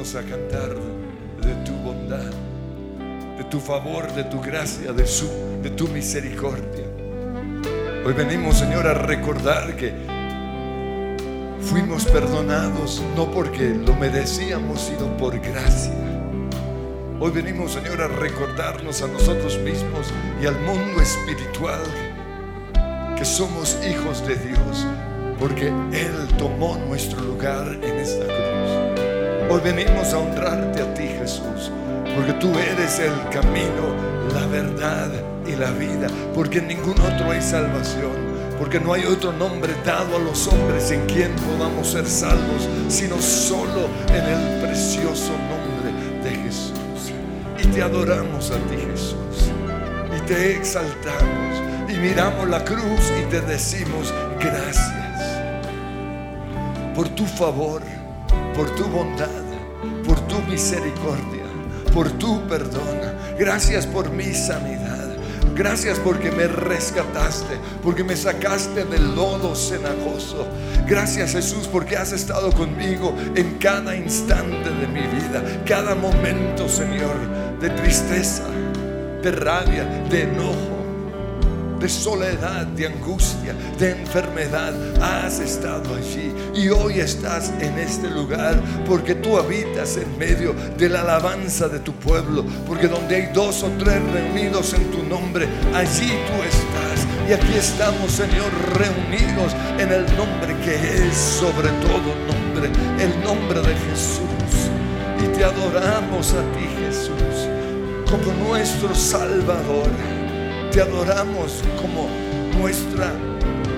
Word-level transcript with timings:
a 0.00 0.22
cantar 0.22 0.74
de 1.42 1.54
tu 1.62 1.72
bondad, 1.72 2.32
de 3.36 3.44
tu 3.50 3.60
favor, 3.60 4.10
de 4.14 4.24
tu 4.24 4.40
gracia, 4.40 4.94
de 4.94 5.70
tu 5.76 5.88
misericordia. 5.88 6.86
Hoy 8.06 8.14
venimos, 8.14 8.56
Señor, 8.56 8.86
a 8.86 8.94
recordar 8.94 9.76
que 9.76 9.92
fuimos 11.60 12.06
perdonados 12.06 13.02
no 13.14 13.30
porque 13.30 13.74
lo 13.74 13.94
merecíamos, 13.94 14.80
sino 14.80 15.14
por 15.18 15.38
gracia. 15.38 15.92
Hoy 17.20 17.30
venimos, 17.30 17.72
Señor, 17.72 18.00
a 18.00 18.08
recordarnos 18.08 19.02
a 19.02 19.06
nosotros 19.06 19.58
mismos 19.58 20.06
y 20.42 20.46
al 20.46 20.58
mundo 20.62 21.02
espiritual 21.02 21.82
que 23.18 23.26
somos 23.26 23.76
hijos 23.86 24.26
de 24.26 24.34
Dios, 24.36 24.86
porque 25.38 25.66
Él 25.92 26.26
tomó 26.38 26.78
nuestro 26.88 27.20
lugar 27.20 27.78
en 27.82 27.98
esta 27.98 28.24
cruz. 28.24 28.39
Hoy 29.50 29.60
venimos 29.64 30.12
a 30.12 30.18
honrarte 30.18 30.80
a 30.80 30.94
ti, 30.94 31.08
Jesús, 31.08 31.72
porque 32.14 32.32
tú 32.34 32.56
eres 32.56 33.00
el 33.00 33.12
camino, 33.30 33.94
la 34.32 34.46
verdad 34.46 35.10
y 35.44 35.56
la 35.56 35.72
vida, 35.72 36.06
porque 36.34 36.58
en 36.58 36.68
ningún 36.68 36.98
otro 37.00 37.32
hay 37.32 37.42
salvación. 37.42 38.30
Porque 38.60 38.78
no 38.78 38.92
hay 38.92 39.06
otro 39.06 39.32
nombre 39.32 39.72
dado 39.86 40.16
a 40.16 40.18
los 40.18 40.46
hombres 40.46 40.90
en 40.90 41.06
quien 41.06 41.34
podamos 41.34 41.88
ser 41.88 42.06
salvos, 42.06 42.68
sino 42.88 43.20
solo 43.20 43.88
en 44.08 44.22
el 44.22 44.60
precioso 44.60 45.32
nombre 45.48 45.90
de 46.22 46.36
Jesús. 46.42 47.12
Y 47.58 47.66
te 47.68 47.82
adoramos 47.82 48.50
a 48.50 48.56
ti, 48.68 48.76
Jesús. 48.76 49.50
Y 50.14 50.20
te 50.26 50.56
exaltamos. 50.56 51.62
Y 51.88 51.94
miramos 51.94 52.48
la 52.48 52.62
cruz 52.62 53.10
y 53.18 53.24
te 53.30 53.40
decimos 53.40 54.12
gracias 54.38 55.00
por 56.94 57.08
tu 57.08 57.24
favor, 57.24 57.80
por 58.54 58.68
tu 58.74 58.84
bondad, 58.84 59.39
misericordia, 60.42 61.44
por 61.92 62.10
tu 62.12 62.46
perdón. 62.46 63.00
Gracias 63.38 63.86
por 63.86 64.10
mi 64.10 64.32
sanidad. 64.34 65.16
Gracias 65.54 65.98
porque 65.98 66.30
me 66.30 66.46
rescataste, 66.46 67.58
porque 67.82 68.04
me 68.04 68.16
sacaste 68.16 68.84
del 68.84 69.14
lodo 69.14 69.54
cenagoso. 69.54 70.46
Gracias 70.86 71.32
Jesús 71.32 71.68
porque 71.70 71.96
has 71.96 72.12
estado 72.12 72.50
conmigo 72.52 73.14
en 73.34 73.58
cada 73.58 73.94
instante 73.94 74.70
de 74.70 74.86
mi 74.86 75.02
vida, 75.02 75.62
cada 75.66 75.94
momento, 75.94 76.68
Señor, 76.68 77.14
de 77.60 77.68
tristeza, 77.70 78.44
de 79.22 79.32
rabia, 79.32 79.84
de 80.08 80.22
enojo 80.22 80.69
de 81.80 81.88
soledad, 81.88 82.66
de 82.66 82.86
angustia, 82.86 83.54
de 83.78 83.92
enfermedad. 83.92 84.74
Has 85.02 85.40
estado 85.40 85.94
allí 85.94 86.32
y 86.54 86.68
hoy 86.68 87.00
estás 87.00 87.50
en 87.58 87.78
este 87.78 88.08
lugar 88.08 88.60
porque 88.86 89.14
tú 89.14 89.38
habitas 89.38 89.96
en 89.96 90.18
medio 90.18 90.54
de 90.76 90.88
la 90.90 91.00
alabanza 91.00 91.68
de 91.68 91.78
tu 91.78 91.92
pueblo. 91.94 92.44
Porque 92.66 92.86
donde 92.86 93.16
hay 93.16 93.32
dos 93.32 93.62
o 93.62 93.70
tres 93.78 94.00
reunidos 94.12 94.74
en 94.74 94.90
tu 94.90 95.02
nombre, 95.04 95.48
allí 95.74 96.08
tú 96.08 96.42
estás. 96.42 97.06
Y 97.28 97.32
aquí 97.32 97.54
estamos, 97.56 98.12
Señor, 98.12 98.50
reunidos 98.74 99.54
en 99.78 99.90
el 99.90 100.04
nombre 100.16 100.54
que 100.62 100.74
es 100.74 101.16
sobre 101.16 101.68
todo 101.68 102.14
nombre, 102.26 102.70
el 103.02 103.24
nombre 103.24 103.60
de 103.62 103.74
Jesús. 103.74 104.28
Y 105.18 105.28
te 105.36 105.44
adoramos 105.44 106.34
a 106.34 106.42
ti, 106.52 106.66
Jesús, 106.84 107.48
como 108.10 108.32
nuestro 108.48 108.94
Salvador 108.94 109.88
te 110.70 110.80
adoramos 110.80 111.62
como 111.80 112.08
nuestra, 112.56 113.12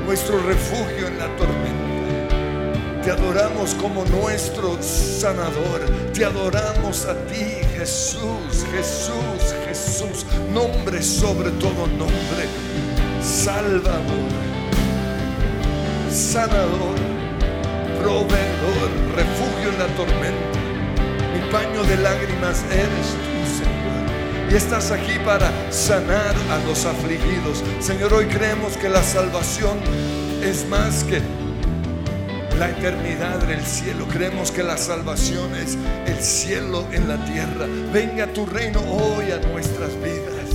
nuestro 0.05 0.39
refugio 0.43 1.09
en 1.09 1.19
la 1.19 1.37
tormenta. 1.37 3.03
Te 3.03 3.11
adoramos 3.11 3.75
como 3.75 4.05
nuestro 4.05 4.77
sanador. 4.83 5.81
Te 6.13 6.25
adoramos 6.25 7.07
a 7.07 7.15
ti, 7.27 7.45
Jesús, 7.77 8.67
Jesús, 8.71 9.55
Jesús. 9.67 10.27
Nombre 10.53 11.03
sobre 11.03 11.51
todo 11.53 11.87
nombre. 11.87 12.47
Salvador, 13.23 14.31
sanador, 16.11 16.97
proveedor, 18.03 18.91
refugio 19.17 19.71
en 19.71 19.79
la 19.79 19.87
tormenta. 19.97 20.59
Mi 21.33 21.51
paño 21.51 21.83
de 21.85 21.97
lágrimas 21.97 22.63
eres 22.71 23.17
tú. 23.25 23.32
Y 24.53 24.55
estás 24.55 24.91
aquí 24.91 25.19
para 25.25 25.51
sanar 25.73 26.35
a 26.51 26.59
los 26.67 26.85
afligidos. 26.85 27.65
Señor, 27.81 28.13
hoy 28.13 28.27
creemos 28.27 28.77
que 28.77 28.91
la 28.91 29.03
salvación 29.03 29.79
es 30.43 30.69
más 30.69 31.05
que 31.05 31.23
la 32.59 32.69
eternidad 32.69 33.39
del 33.47 33.65
cielo. 33.65 34.07
Creemos 34.13 34.51
que 34.51 34.63
la 34.63 34.77
salvación 34.77 35.55
es 35.55 35.79
el 36.05 36.23
cielo 36.23 36.87
en 36.93 37.09
la 37.09 37.17
tierra. 37.25 37.67
Venga 37.95 38.27
tu 38.27 38.45
reino 38.45 38.81
hoy 38.81 39.31
a 39.31 39.39
nuestras 39.39 39.95
vidas. 40.03 40.51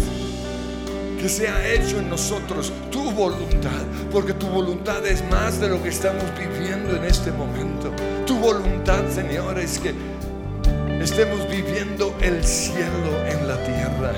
Que 1.20 1.28
sea 1.28 1.68
hecho 1.68 1.98
en 1.98 2.08
nosotros 2.08 2.72
tu 2.92 3.10
voluntad, 3.10 3.82
porque 4.12 4.34
tu 4.34 4.46
voluntad 4.46 5.04
es 5.08 5.28
más 5.32 5.60
de 5.60 5.70
lo 5.70 5.82
que 5.82 5.90
estamos 5.90 6.24
viviendo 6.38 6.96
en 6.96 7.04
este 7.04 7.32
momento. 7.32 7.92
Tu 8.28 8.38
voluntad, 8.38 9.10
Señor, 9.10 9.58
es 9.58 9.80
que 9.80 9.96
estemos 11.12 11.50
viviendo 11.50 12.14
el 12.22 12.44
cielo 12.44 13.26
en 13.30 13.48
la 13.48 13.56
tierra. 13.64 14.12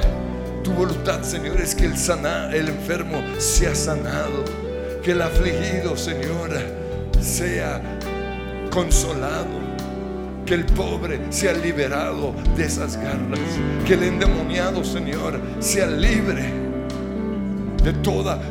Tu 0.63 0.71
voluntad, 0.71 1.21
Señor, 1.21 1.61
es 1.61 1.75
que 1.75 1.85
el, 1.85 1.95
sana, 1.95 2.49
el 2.51 2.67
enfermo 2.67 3.21
sea 3.37 3.75
sanado, 3.75 4.43
que 5.03 5.11
el 5.11 5.21
afligido, 5.21 5.95
Señor, 5.95 6.49
sea 7.21 7.79
consolado, 8.71 9.59
que 10.47 10.55
el 10.55 10.65
pobre 10.65 11.21
sea 11.29 11.53
liberado 11.53 12.33
de 12.57 12.65
esas 12.65 12.97
garras, 12.97 13.39
que 13.85 13.93
el 13.93 14.03
endemoniado, 14.03 14.83
Señor, 14.83 15.39
sea 15.59 15.85
libre 15.85 16.51
de 17.83 17.93
toda 18.01 18.41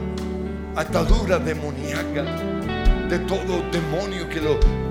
atadura 0.77 1.41
demoníaca, 1.41 2.23
de 3.11 3.19
todo 3.19 3.65
demonio 3.73 4.29
que 4.29 4.41
lo 4.41 4.88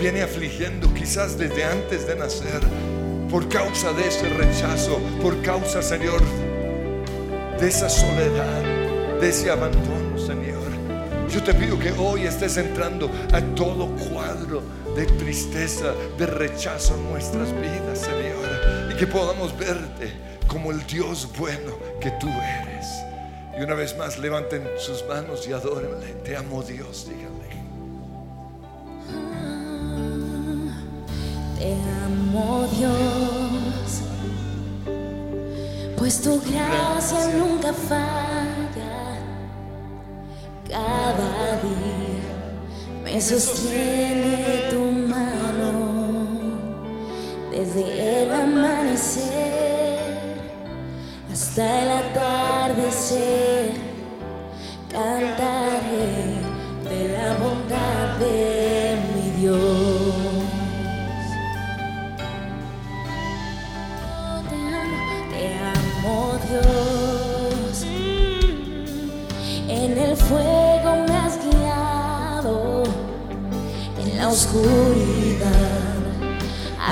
viene 0.00 0.22
afligiendo 0.22 0.92
quizás 0.92 1.38
desde 1.38 1.64
antes 1.64 2.06
de 2.06 2.16
nacer, 2.16 2.60
por 3.30 3.48
causa 3.48 3.92
de 3.92 4.06
ese 4.06 4.28
rechazo, 4.28 4.98
por 5.20 5.40
causa, 5.42 5.82
Señor, 5.82 6.20
de 7.58 7.68
esa 7.68 7.88
soledad, 7.88 8.62
de 9.20 9.28
ese 9.28 9.50
abandono, 9.50 10.18
Señor. 10.18 10.62
Yo 11.30 11.42
te 11.42 11.54
pido 11.54 11.78
que 11.78 11.90
hoy 11.92 12.26
estés 12.26 12.56
entrando 12.58 13.10
a 13.32 13.40
todo 13.54 13.88
cuadro 13.96 14.62
de 14.94 15.06
tristeza, 15.06 15.92
de 16.16 16.26
rechazo 16.26 16.94
en 16.94 17.10
nuestras 17.10 17.50
vidas, 17.52 17.98
Señor, 17.98 18.92
y 18.92 18.96
que 18.96 19.06
podamos 19.06 19.56
verte 19.58 20.12
como 20.46 20.70
el 20.70 20.86
Dios 20.86 21.28
bueno 21.36 21.76
que 22.00 22.10
tú 22.20 22.28
eres. 22.28 22.86
Y 23.58 23.62
una 23.62 23.74
vez 23.74 23.96
más 23.96 24.18
levanten 24.18 24.68
sus 24.78 25.04
manos 25.06 25.46
y 25.48 25.52
adórenle. 25.52 26.14
Te 26.24 26.36
amo 26.36 26.62
Dios, 26.62 27.08
díganle. 27.08 27.63
Te 31.64 31.72
amo 32.04 32.66
Dios, 32.76 34.02
pues 35.96 36.20
tu 36.20 36.38
gracia 36.38 37.28
nunca 37.38 37.72
falla. 37.72 39.16
Cada 40.68 41.56
día 41.64 42.22
me 43.02 43.18
sostiene 43.18 44.64
tu 44.68 44.80
mano 45.08 45.72
desde 47.50 48.24
el 48.24 48.30
amanecer 48.30 49.94
hasta 51.32 51.82
el 51.82 51.90
atardecer. 51.92 53.70
Cantaré 54.92 55.53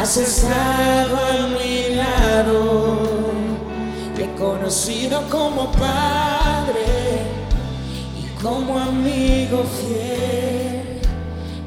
has 0.02 0.16
estado 0.16 1.16
a 1.16 1.46
mi 1.48 1.94
lado. 1.94 3.30
Te 4.16 4.24
he 4.24 4.34
conocido 4.34 5.22
como 5.30 5.70
padre 5.72 6.84
y 8.20 8.42
como 8.42 8.78
amigo 8.78 9.64
fiel. 9.64 11.00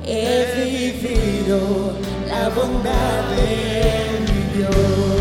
He 0.03 0.91
vivido 1.01 1.93
la 2.27 2.49
bondad 2.49 3.23
de 3.35 4.19
mi 4.27 4.57
Dios. 4.57 5.14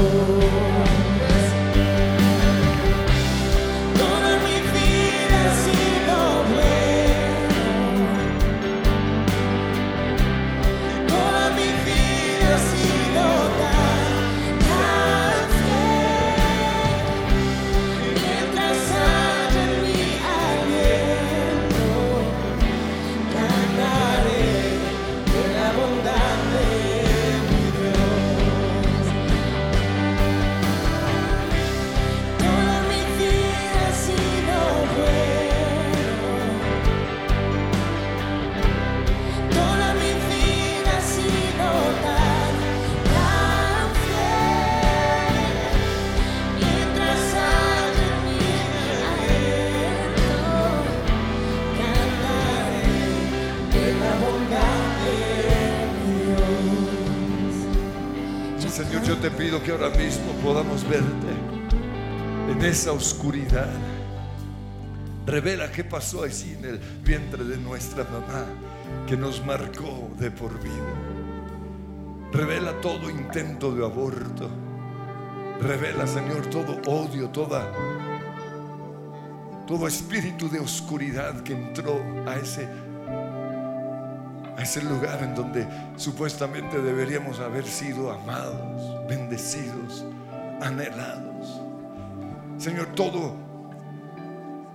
Que 59.30 59.70
ahora 59.70 59.88
mismo 59.88 60.32
podamos 60.42 60.86
verte 60.86 61.02
en 62.50 62.62
esa 62.62 62.92
oscuridad. 62.92 63.70
Revela 65.24 65.72
qué 65.72 65.82
pasó 65.82 66.24
allí 66.24 66.52
en 66.58 66.64
el 66.66 66.78
vientre 67.02 67.42
de 67.42 67.56
nuestra 67.56 68.04
mamá 68.04 68.44
que 69.06 69.16
nos 69.16 69.42
marcó 69.42 70.10
de 70.18 70.30
por 70.30 70.62
vida. 70.62 70.74
Revela 72.32 72.78
todo 72.82 73.08
intento 73.08 73.74
de 73.74 73.82
aborto. 73.82 74.50
Revela, 75.58 76.06
Señor, 76.06 76.44
todo 76.50 76.78
odio, 76.86 77.30
toda 77.30 77.72
todo 79.66 79.88
espíritu 79.88 80.50
de 80.50 80.60
oscuridad 80.60 81.42
que 81.42 81.54
entró 81.54 81.98
a 82.26 82.36
ese 82.36 82.68
a 84.56 84.62
ese 84.62 84.82
lugar 84.82 85.22
en 85.22 85.34
donde 85.34 85.66
supuestamente 85.96 86.80
deberíamos 86.80 87.40
haber 87.40 87.64
sido 87.64 88.10
amados, 88.12 89.06
bendecidos, 89.08 90.04
anhelados. 90.60 91.60
Señor, 92.58 92.86
todo 92.94 93.34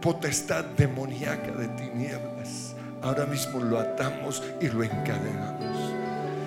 potestad 0.01 0.65
demoníaca 0.77 1.51
de 1.51 1.67
tinieblas, 1.69 2.75
ahora 3.01 3.25
mismo 3.25 3.59
lo 3.59 3.79
atamos 3.79 4.43
y 4.61 4.67
lo 4.67 4.83
encadenamos. 4.83 5.99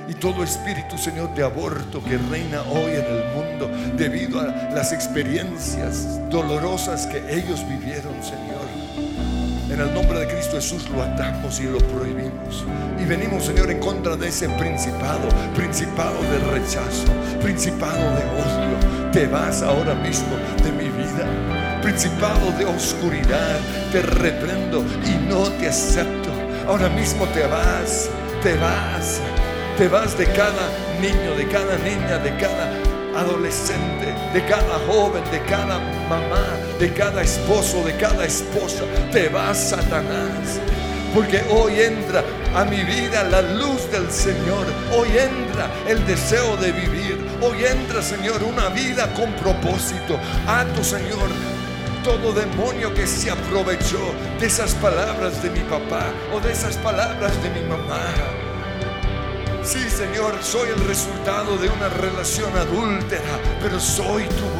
Y 0.08 0.14
todo 0.14 0.42
espíritu, 0.42 0.98
Señor, 0.98 1.34
de 1.34 1.44
aborto 1.44 2.02
que 2.02 2.18
reina 2.18 2.62
hoy 2.62 2.92
en 2.92 3.04
el 3.04 3.24
mundo 3.34 3.70
debido 3.96 4.40
a 4.40 4.46
las 4.74 4.92
experiencias 4.92 6.20
dolorosas 6.28 7.06
que 7.06 7.18
ellos 7.32 7.66
vivieron, 7.68 8.22
Señor. 8.22 8.62
En 9.72 9.80
el 9.80 9.94
nombre 9.94 10.20
de 10.20 10.28
Cristo 10.28 10.56
Jesús 10.56 10.86
lo 10.90 11.02
atamos 11.02 11.58
y 11.58 11.62
lo 11.62 11.78
prohibimos. 11.78 12.66
Y 13.00 13.06
venimos, 13.06 13.46
Señor, 13.46 13.70
en 13.70 13.80
contra 13.80 14.16
de 14.16 14.28
ese 14.28 14.46
principado, 14.50 15.26
principado 15.56 16.20
de 16.24 16.38
rechazo, 16.50 17.06
principado 17.40 17.96
de 17.96 18.22
odio. 18.22 19.10
Te 19.12 19.26
vas 19.26 19.62
ahora 19.62 19.94
mismo 19.94 20.36
de 20.62 20.72
mi 20.72 20.90
vida. 20.90 21.80
Principado 21.80 22.52
de 22.58 22.66
oscuridad, 22.66 23.58
te 23.92 24.02
reprendo 24.02 24.84
y 25.06 25.26
no 25.26 25.44
te 25.52 25.68
acepto. 25.68 26.28
Ahora 26.68 26.90
mismo 26.90 27.24
te 27.28 27.46
vas, 27.46 28.10
te 28.42 28.54
vas, 28.58 29.22
te 29.78 29.88
vas 29.88 30.18
de 30.18 30.26
cada 30.26 30.68
niño, 31.00 31.34
de 31.34 31.48
cada 31.48 31.78
niña, 31.78 32.18
de 32.18 32.36
cada 32.36 32.70
adolescente, 33.18 34.14
de 34.34 34.44
cada 34.44 34.78
joven, 34.86 35.22
de 35.30 35.40
cada 35.48 35.78
mamá, 36.10 36.44
de 36.82 36.92
cada 36.92 37.22
esposo, 37.22 37.84
de 37.84 37.96
cada 37.96 38.24
esposa. 38.24 38.82
Te 39.12 39.28
vas, 39.28 39.70
Satanás. 39.70 40.58
Porque 41.14 41.40
hoy 41.48 41.80
entra 41.80 42.24
a 42.56 42.64
mi 42.64 42.82
vida 42.82 43.22
la 43.22 43.40
luz 43.40 43.88
del 43.92 44.10
Señor. 44.10 44.66
Hoy 44.92 45.08
entra 45.10 45.70
el 45.86 46.04
deseo 46.04 46.56
de 46.56 46.72
vivir. 46.72 47.24
Hoy 47.40 47.64
entra, 47.64 48.02
Señor, 48.02 48.42
una 48.42 48.68
vida 48.70 49.14
con 49.14 49.32
propósito. 49.34 50.18
tu 50.74 50.82
Señor, 50.82 51.30
todo 52.02 52.32
demonio 52.32 52.92
que 52.92 53.06
se 53.06 53.30
aprovechó 53.30 54.02
de 54.40 54.46
esas 54.48 54.74
palabras 54.74 55.40
de 55.40 55.50
mi 55.50 55.60
papá 55.60 56.06
o 56.34 56.40
de 56.40 56.50
esas 56.50 56.76
palabras 56.78 57.32
de 57.44 57.50
mi 57.50 57.60
mamá. 57.60 58.08
Sí, 59.62 59.88
Señor, 59.88 60.34
soy 60.42 60.70
el 60.70 60.88
resultado 60.88 61.56
de 61.58 61.68
una 61.68 61.88
relación 61.88 62.50
adúltera, 62.56 63.38
pero 63.62 63.78
soy 63.78 64.24
tu 64.24 64.51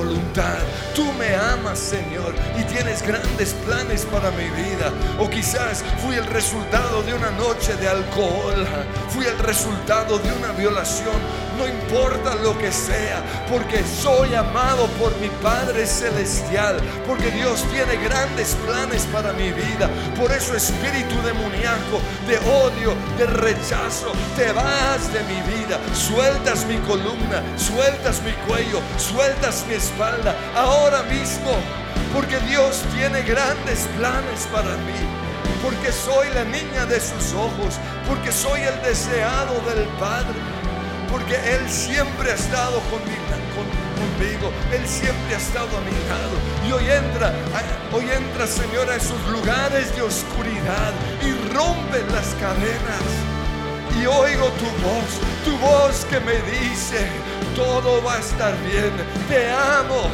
Tú 0.95 1.13
me 1.13 1.35
amas, 1.35 1.79
Señor, 1.79 2.35
y 2.59 2.65
tienes 2.65 3.03
grandes 3.03 3.55
planes 3.65 4.05
para 4.05 4.31
mi 4.33 4.49
vida. 4.51 4.93
O 5.19 5.29
quizás 5.31 5.85
fui 6.03 6.17
el 6.17 6.27
resultado 6.27 7.03
de 7.03 7.15
una 7.15 7.31
noche 7.31 7.75
de 7.77 7.89
alcohol, 7.89 8.67
fui 9.09 9.25
el 9.27 9.39
resultado 9.39 10.19
de 10.19 10.33
una 10.33 10.53
violación. 10.53 11.17
No 11.59 11.69
importa 11.69 12.35
lo 12.37 12.57
que 12.59 12.73
sea, 12.73 13.23
porque 13.49 13.85
soy 13.85 14.35
amado 14.35 14.87
por 14.99 15.15
mi 15.19 15.29
Padre 15.43 15.87
Celestial, 15.87 16.81
porque 17.07 17.31
Dios 17.31 17.63
tiene 17.71 18.03
grandes 18.03 18.57
planes 18.67 19.03
para 19.13 19.33
mi 19.35 19.53
vida. 19.53 19.89
Por 20.19 20.33
eso 20.33 20.57
espíritu 20.57 21.15
demoníaco, 21.23 22.01
de 22.27 22.39
odio, 22.39 22.95
de 23.19 23.27
rechazo, 23.27 24.13
te 24.37 24.51
va 24.53 24.83
de 25.13 25.23
mi 25.25 25.41
vida, 25.57 25.79
sueltas 25.95 26.65
mi 26.67 26.77
columna, 26.79 27.43
sueltas 27.57 28.21
mi 28.23 28.33
cuello, 28.47 28.81
sueltas 28.99 29.65
mi 29.69 29.75
ahora 30.57 31.03
mismo, 31.05 31.51
porque 32.15 32.39
Dios 32.41 32.83
tiene 32.95 33.23
grandes 33.23 33.87
planes 33.99 34.47
para 34.53 34.77
mí, 34.79 35.01
porque 35.63 35.93
soy 35.93 36.29
la 36.35 36.45
niña 36.45 36.87
de 36.87 37.01
sus 37.01 37.35
ojos, 37.35 37.79
porque 38.09 38.33
soy 38.33 38.61
el 38.61 38.83
deseado 38.83 39.55
del 39.69 39.87
Padre, 40.01 40.39
porque 41.11 41.35
Él 41.35 41.69
siempre 41.69 42.33
ha 42.33 42.35
estado 42.35 42.81
conmigo, 42.91 43.23
conmigo, 43.99 44.53
Él 44.73 44.87
siempre 44.87 45.35
ha 45.35 45.39
estado 45.39 45.69
a 45.77 45.81
mi 45.81 45.93
lado. 46.09 46.37
Y 46.67 46.73
hoy 46.73 46.91
entra, 46.91 47.33
hoy 47.93 48.11
entra, 48.11 48.47
Señor, 48.47 48.91
a 48.91 48.97
esos 48.97 49.21
lugares 49.29 49.95
de 49.95 50.03
oscuridad 50.03 50.93
y 51.23 51.33
rompe 51.53 52.01
las 52.13 52.29
cadenas 52.41 53.22
y 54.01 54.07
oigo 54.07 54.49
tu 54.63 54.67
voz, 54.85 55.11
tu 55.45 55.57
voz 55.59 56.05
que 56.07 56.21
me 56.21 56.35
dice, 56.51 57.07
todo 57.57 58.03
va 58.03 58.15
a 58.15 58.19
estar 58.19 58.55
bien, 58.63 58.93
te 59.29 59.51
amo, 59.51 60.11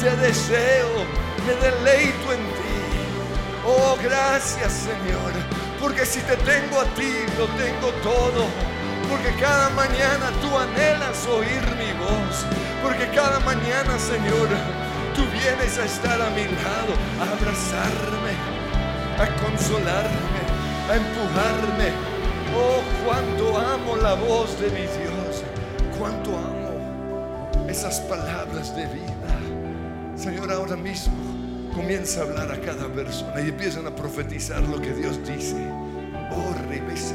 te 0.00 0.14
deseo, 0.16 1.04
me 1.46 1.54
deleito 1.54 2.32
en 2.32 2.38
ti. 2.38 2.72
Oh, 3.64 3.96
gracias 4.02 4.72
Señor, 4.72 5.32
porque 5.80 6.04
si 6.04 6.20
te 6.20 6.36
tengo 6.36 6.80
a 6.80 6.84
ti, 6.94 7.12
lo 7.38 7.46
tengo 7.62 7.88
todo. 8.02 8.46
Porque 9.08 9.34
cada 9.38 9.68
mañana 9.70 10.30
tú 10.40 10.56
anhelas 10.56 11.26
oír 11.26 11.62
mi 11.76 11.92
voz. 12.00 12.46
Porque 12.82 13.06
cada 13.14 13.40
mañana, 13.40 13.98
Señor, 13.98 14.48
tú 15.14 15.22
vienes 15.30 15.78
a 15.78 15.84
estar 15.84 16.20
a 16.20 16.30
mi 16.30 16.44
lado, 16.44 16.92
a 17.20 17.24
abrazarme, 17.36 18.34
a 19.18 19.26
consolarme, 19.42 20.42
a 20.88 20.96
empujarme, 20.96 21.92
Oh, 22.54 22.82
cuánto 23.04 23.58
amo 23.58 23.96
la 23.96 24.14
voz 24.14 24.60
de 24.60 24.70
mi 24.70 24.80
Dios. 24.80 25.42
Cuánto 25.98 26.30
amo 26.30 26.52
esas 27.68 28.00
palabras 28.00 28.74
de 28.76 28.86
vida. 28.86 30.16
Señor, 30.16 30.52
ahora 30.52 30.76
mismo 30.76 31.14
comienza 31.74 32.20
a 32.20 32.24
hablar 32.24 32.52
a 32.52 32.60
cada 32.60 32.86
persona 32.88 33.40
y 33.40 33.48
empiezan 33.48 33.86
a 33.86 33.94
profetizar 33.94 34.62
lo 34.62 34.80
que 34.80 34.92
Dios 34.92 35.18
dice. 35.26 35.70
Oh, 36.30 36.54
rebesa 36.68 37.14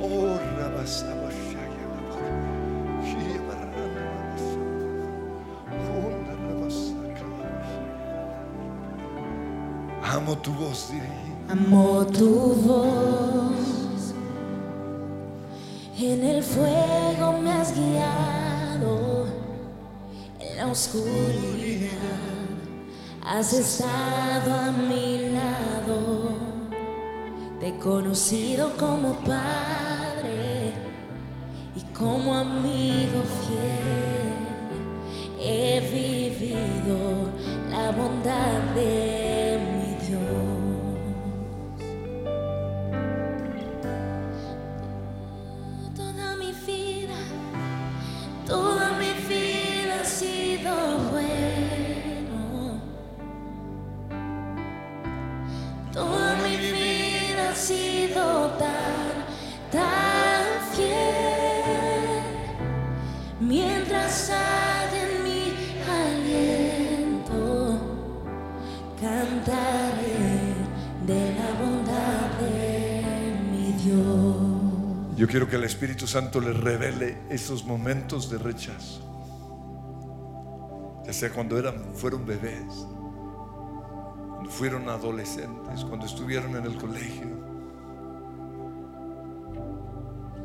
Oh, 0.00 0.38
Amo 10.14 10.36
tu 10.38 10.52
voz, 10.52 10.90
diré. 10.90 11.31
Amo 11.48 12.06
tu 12.06 12.54
voz, 12.66 14.14
en 15.98 16.24
el 16.24 16.42
fuego 16.42 17.38
me 17.42 17.52
has 17.52 17.74
guiado, 17.74 19.26
en 20.40 20.56
la 20.56 20.66
oscuridad 20.68 21.92
has 23.24 23.52
estado 23.52 24.54
a 24.54 24.72
mi 24.72 25.30
lado, 25.30 26.30
te 27.60 27.68
he 27.68 27.78
conocido 27.78 28.76
como 28.76 29.14
padre 29.20 30.72
y 31.76 31.80
como 31.94 32.34
amigo 32.34 33.22
fiel, 33.44 34.42
he 35.38 35.80
vivido 35.80 37.30
la 37.70 37.90
bondad 37.90 38.74
de 38.74 39.58
mi 39.72 40.06
Dios. 40.06 40.61
Quiero 75.32 75.48
que 75.48 75.56
el 75.56 75.64
Espíritu 75.64 76.06
Santo 76.06 76.42
les 76.42 76.54
revele 76.54 77.22
esos 77.30 77.64
momentos 77.64 78.28
de 78.28 78.36
rechazo. 78.36 79.00
Ya 81.06 81.12
sea 81.14 81.32
cuando 81.32 81.58
eran, 81.58 81.94
fueron 81.94 82.26
bebés, 82.26 82.86
cuando 84.28 84.50
fueron 84.50 84.90
adolescentes, 84.90 85.86
cuando 85.86 86.04
estuvieron 86.04 86.54
en 86.54 86.66
el 86.66 86.76
colegio. 86.76 87.28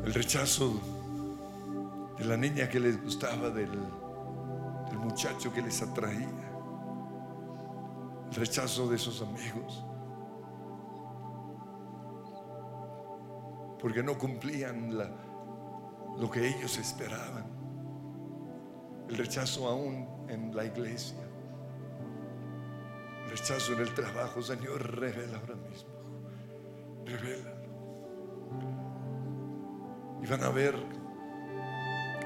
El 0.06 0.14
rechazo 0.14 0.80
de 2.16 2.24
la 2.24 2.38
niña 2.38 2.66
que 2.70 2.80
les 2.80 2.98
gustaba, 3.02 3.50
del, 3.50 3.72
del 4.88 4.98
muchacho 5.00 5.52
que 5.52 5.60
les 5.60 5.82
atraía, 5.82 6.50
el 8.30 8.34
rechazo 8.34 8.88
de 8.88 8.96
esos 8.96 9.20
amigos, 9.20 9.84
porque 13.80 14.02
no 14.02 14.18
cumplían 14.18 14.96
lo 16.18 16.30
que 16.30 16.48
ellos 16.48 16.78
esperaban, 16.78 17.46
el 19.08 19.16
rechazo 19.16 19.68
aún 19.68 20.26
en 20.28 20.54
la 20.54 20.64
iglesia, 20.64 21.18
el 23.24 23.30
rechazo 23.30 23.72
en 23.74 23.80
el 23.80 23.94
trabajo, 23.94 24.42
Señor, 24.42 24.98
revela 24.98 25.38
ahora 25.38 25.54
mismo, 25.54 25.90
revélalo. 27.04 27.58
Y 30.22 30.26
van 30.26 30.42
a 30.42 30.50
ver 30.50 30.74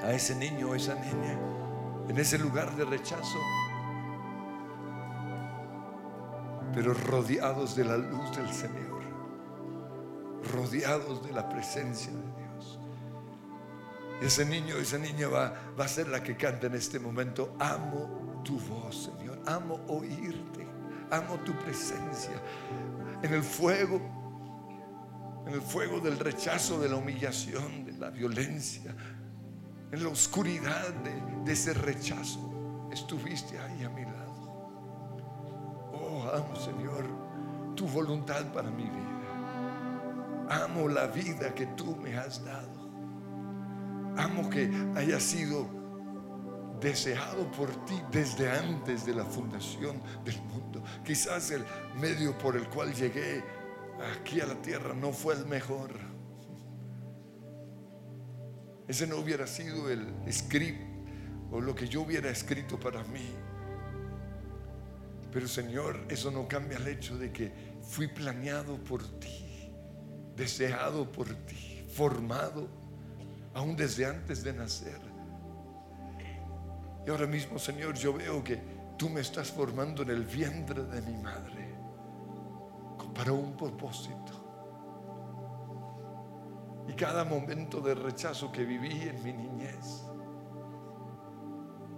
a 0.01 0.11
ese 0.11 0.35
niño 0.35 0.71
o 0.71 0.75
esa 0.75 0.95
niña 0.95 1.39
en 2.09 2.17
ese 2.17 2.37
lugar 2.37 2.75
de 2.75 2.85
rechazo, 2.85 3.39
pero 6.73 6.93
rodeados 6.93 7.75
de 7.75 7.85
la 7.85 7.97
luz 7.97 8.35
del 8.35 8.51
Señor, 8.51 8.92
rodeados 10.53 11.25
de 11.25 11.33
la 11.33 11.49
presencia 11.49 12.11
de 12.11 12.21
Dios. 12.41 12.79
Ese 14.21 14.45
niño, 14.45 14.77
esa 14.77 14.97
niña 14.97 15.27
va, 15.27 15.53
va 15.77 15.85
a 15.85 15.87
ser 15.87 16.07
la 16.07 16.23
que 16.23 16.37
canta 16.37 16.67
en 16.67 16.75
este 16.75 16.99
momento, 16.99 17.55
amo 17.59 18.41
tu 18.43 18.59
voz, 18.59 19.11
Señor, 19.17 19.39
amo 19.45 19.81
oírte, 19.87 20.65
amo 21.11 21.35
tu 21.39 21.53
presencia 21.53 22.41
en 23.21 23.33
el 23.33 23.43
fuego 23.43 23.99
en 25.45 25.53
el 25.53 25.61
fuego 25.61 25.99
del 25.99 26.17
rechazo, 26.19 26.79
de 26.79 26.87
la 26.87 26.95
humillación, 26.95 27.83
de 27.85 27.91
la 27.93 28.09
violencia, 28.09 28.95
en 29.91 30.01
la 30.01 30.09
oscuridad 30.09 30.93
de, 31.03 31.43
de 31.43 31.51
ese 31.51 31.73
rechazo, 31.73 32.87
estuviste 32.91 33.59
ahí 33.59 33.83
a 33.83 33.89
mi 33.89 34.03
lado. 34.03 34.23
Oh, 35.91 36.31
amo 36.33 36.55
Señor 36.55 37.05
tu 37.75 37.87
voluntad 37.87 38.51
para 38.53 38.69
mi 38.69 38.83
vida. 38.83 39.22
Amo 40.49 40.87
la 40.87 41.07
vida 41.07 41.53
que 41.53 41.65
tú 41.67 41.95
me 41.95 42.17
has 42.17 42.43
dado. 42.43 42.83
Amo 44.17 44.49
que 44.49 44.69
haya 44.95 45.19
sido 45.19 45.83
deseado 46.79 47.49
por 47.51 47.69
ti 47.85 48.01
desde 48.11 48.49
antes 48.51 49.05
de 49.05 49.15
la 49.15 49.25
fundación 49.25 50.01
del 50.25 50.41
mundo. 50.43 50.83
Quizás 51.03 51.51
el 51.51 51.63
medio 51.99 52.37
por 52.37 52.55
el 52.55 52.67
cual 52.69 52.93
llegué 52.93 53.43
aquí 54.11 54.41
a 54.41 54.45
la 54.45 54.61
tierra 54.61 54.93
no 54.93 55.11
fue 55.11 55.35
el 55.35 55.45
mejor. 55.45 55.91
Ese 58.87 59.07
no 59.07 59.17
hubiera 59.17 59.47
sido 59.47 59.89
el 59.89 60.13
script 60.31 60.81
o 61.51 61.61
lo 61.61 61.73
que 61.73 61.87
yo 61.87 62.01
hubiera 62.01 62.29
escrito 62.29 62.79
para 62.79 63.03
mí. 63.05 63.33
Pero 65.31 65.47
Señor, 65.47 66.05
eso 66.09 66.29
no 66.31 66.47
cambia 66.47 66.77
el 66.77 66.87
hecho 66.87 67.17
de 67.17 67.31
que 67.31 67.51
fui 67.81 68.07
planeado 68.07 68.77
por 68.83 69.19
ti, 69.19 69.52
deseado 70.35 71.11
por 71.11 71.27
ti, 71.27 71.85
formado 71.93 72.67
aún 73.53 73.75
desde 73.75 74.05
antes 74.05 74.43
de 74.43 74.53
nacer. 74.53 74.99
Y 77.05 77.09
ahora 77.09 77.27
mismo, 77.27 77.59
Señor, 77.59 77.95
yo 77.95 78.13
veo 78.13 78.43
que 78.43 78.59
tú 78.97 79.09
me 79.09 79.21
estás 79.21 79.51
formando 79.51 80.03
en 80.03 80.09
el 80.09 80.23
vientre 80.23 80.83
de 80.83 81.01
mi 81.01 81.17
madre 81.21 81.73
para 83.13 83.31
un 83.31 83.55
propósito. 83.55 84.43
Y 86.87 86.93
cada 86.93 87.23
momento 87.23 87.79
de 87.79 87.95
rechazo 87.95 88.51
que 88.51 88.65
viví 88.65 89.01
en 89.01 89.23
mi 89.23 89.33
niñez, 89.33 90.03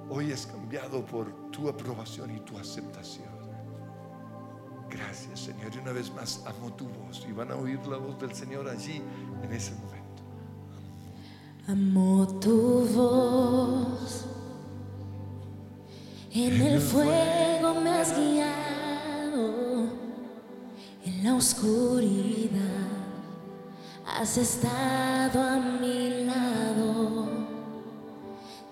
hoy 0.10 0.32
es 0.32 0.46
cambiado 0.46 1.06
por 1.06 1.52
tu 1.52 1.68
aprobación 1.68 2.36
y 2.36 2.40
tu 2.42 2.58
aceptación. 2.58 3.35
Gracias 4.90 5.40
Señor. 5.40 5.74
Y 5.74 5.80
una 5.80 5.92
vez 5.92 6.12
más 6.14 6.44
amo 6.46 6.74
tu 6.74 6.86
voz 6.86 7.26
y 7.28 7.32
van 7.32 7.52
a 7.52 7.56
oír 7.56 7.80
la 7.88 7.98
voz 7.98 8.20
del 8.20 8.34
Señor 8.34 8.68
allí 8.70 9.02
en 9.44 9.54
ese 9.54 9.72
momento. 9.74 10.24
Amo 11.68 12.28
tu 12.40 12.86
voz. 12.94 14.26
En 16.32 16.62
el 16.62 16.80
fuego 16.82 17.82
me 17.82 17.90
has 17.90 18.16
guiado. 18.16 19.90
En 21.06 21.24
la 21.24 21.36
oscuridad 21.36 22.62
has 24.06 24.38
estado 24.38 25.42
a 25.42 25.60
mi 25.60 26.26
lado. 26.26 27.28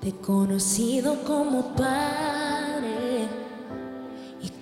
Te 0.01 0.09
he 0.09 0.15
conocido 0.17 1.23
como 1.23 1.73
padre 1.73 2.52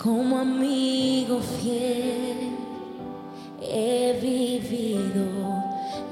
como 0.02 0.38
amigo 0.38 1.40
fiel. 1.40 2.56
He 3.60 4.18
vivido 4.20 5.24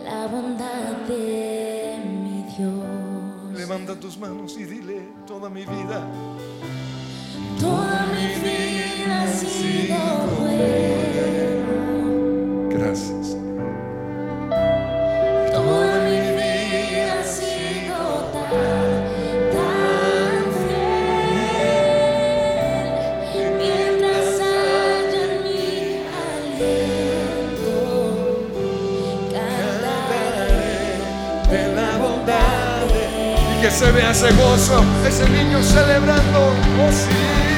la 0.05 0.29
bondad 0.29 0.93
de 1.09 1.99
mi 2.07 2.45
Dios. 2.57 3.53
Levanta 3.53 3.99
tus 3.99 4.17
manos 4.17 4.57
y 4.57 4.65
dile 4.65 5.09
toda 5.27 5.51
mi 5.51 5.63
vida. 5.63 6.07
Toda 7.59 8.07
mi 8.15 8.27
vida 8.41 9.23
ha 9.23 9.27
sido. 9.27 11.10
Se 33.71 33.91
vea 33.93 34.11
ese 34.11 34.31
gozo, 34.33 34.85
ese 35.07 35.29
niño 35.29 35.63
celebrando. 35.63 36.49
Oh 36.81 36.93
sí, 36.93 37.50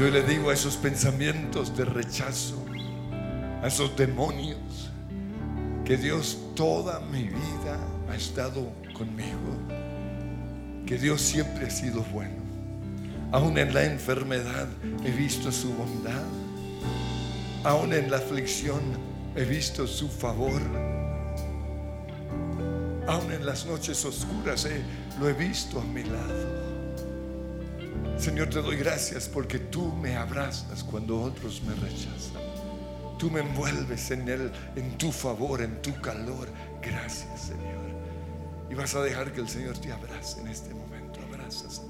Yo 0.00 0.08
le 0.08 0.22
digo 0.22 0.48
a 0.48 0.54
esos 0.54 0.78
pensamientos 0.78 1.76
de 1.76 1.84
rechazo, 1.84 2.56
a 3.62 3.66
esos 3.66 3.94
demonios, 3.98 4.90
que 5.84 5.98
Dios 5.98 6.38
toda 6.56 7.00
mi 7.00 7.24
vida 7.24 7.78
ha 8.08 8.16
estado 8.16 8.72
conmigo, 8.94 9.58
que 10.86 10.96
Dios 10.96 11.20
siempre 11.20 11.66
ha 11.66 11.70
sido 11.70 12.02
bueno. 12.04 12.42
Aún 13.30 13.58
en 13.58 13.74
la 13.74 13.84
enfermedad 13.84 14.68
he 15.04 15.10
visto 15.10 15.52
su 15.52 15.70
bondad, 15.74 16.24
aún 17.62 17.92
en 17.92 18.10
la 18.10 18.16
aflicción 18.16 18.80
he 19.36 19.44
visto 19.44 19.86
su 19.86 20.08
favor, 20.08 20.62
aún 23.06 23.32
en 23.32 23.44
las 23.44 23.66
noches 23.66 24.02
oscuras 24.06 24.66
lo 25.20 25.28
he 25.28 25.34
visto 25.34 25.78
a 25.78 25.84
mi 25.84 26.04
lado. 26.04 26.59
Señor, 28.20 28.50
te 28.50 28.60
doy 28.60 28.76
gracias 28.76 29.30
porque 29.30 29.58
tú 29.58 29.94
me 29.94 30.14
abrazas 30.14 30.84
cuando 30.84 31.22
otros 31.22 31.62
me 31.62 31.74
rechazan. 31.74 32.42
Tú 33.18 33.30
me 33.30 33.40
envuelves 33.40 34.10
en 34.10 34.28
él, 34.28 34.52
en 34.76 34.98
tu 34.98 35.10
favor, 35.10 35.62
en 35.62 35.80
tu 35.80 35.98
calor. 36.02 36.46
Gracias, 36.82 37.40
Señor. 37.40 37.80
Y 38.70 38.74
vas 38.74 38.94
a 38.94 39.00
dejar 39.00 39.32
que 39.32 39.40
el 39.40 39.48
Señor 39.48 39.78
te 39.78 39.90
abrace 39.90 40.38
en 40.42 40.48
este 40.48 40.74
momento. 40.74 41.18
Abrázas 41.32 41.80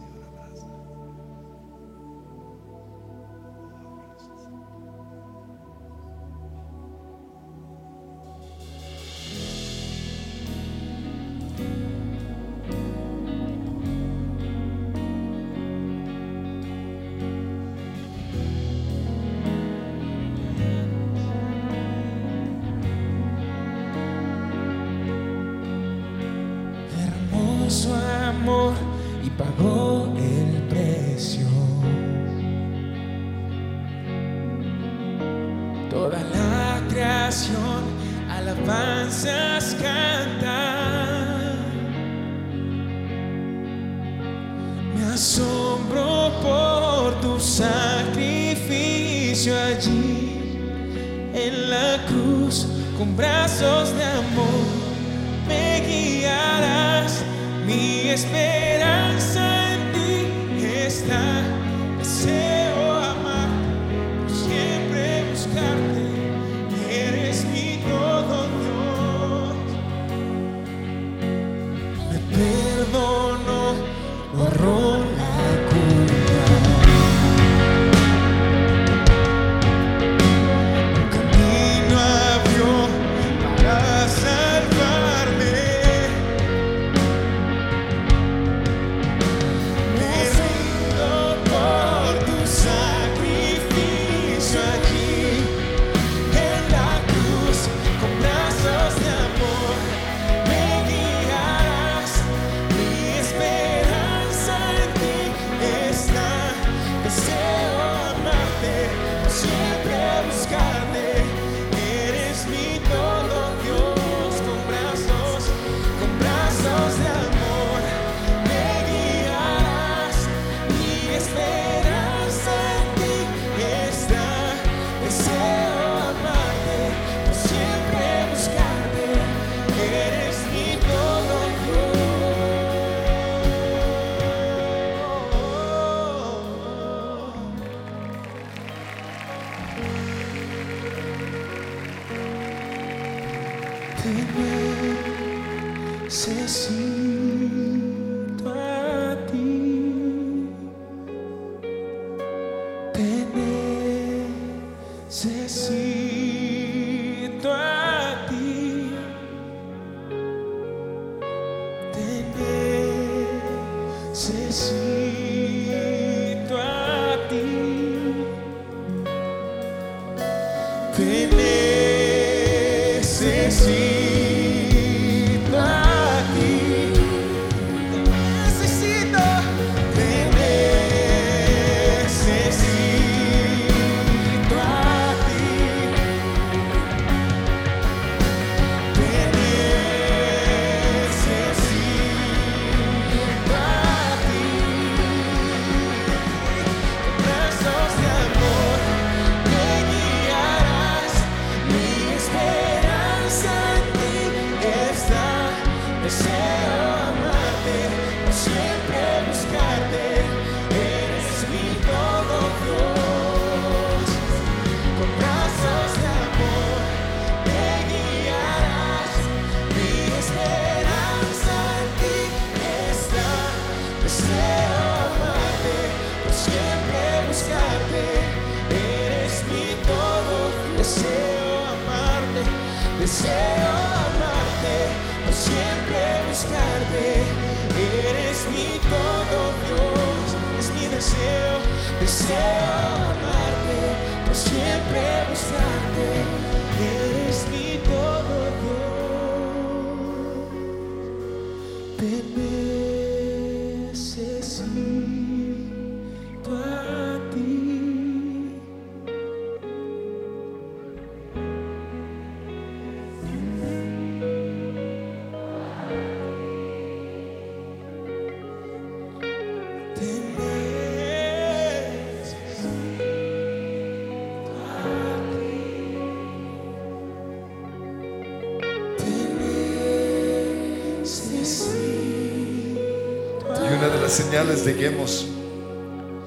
señales 284.31 284.65
de 284.65 284.77
que 284.77 284.87
hemos 284.87 285.27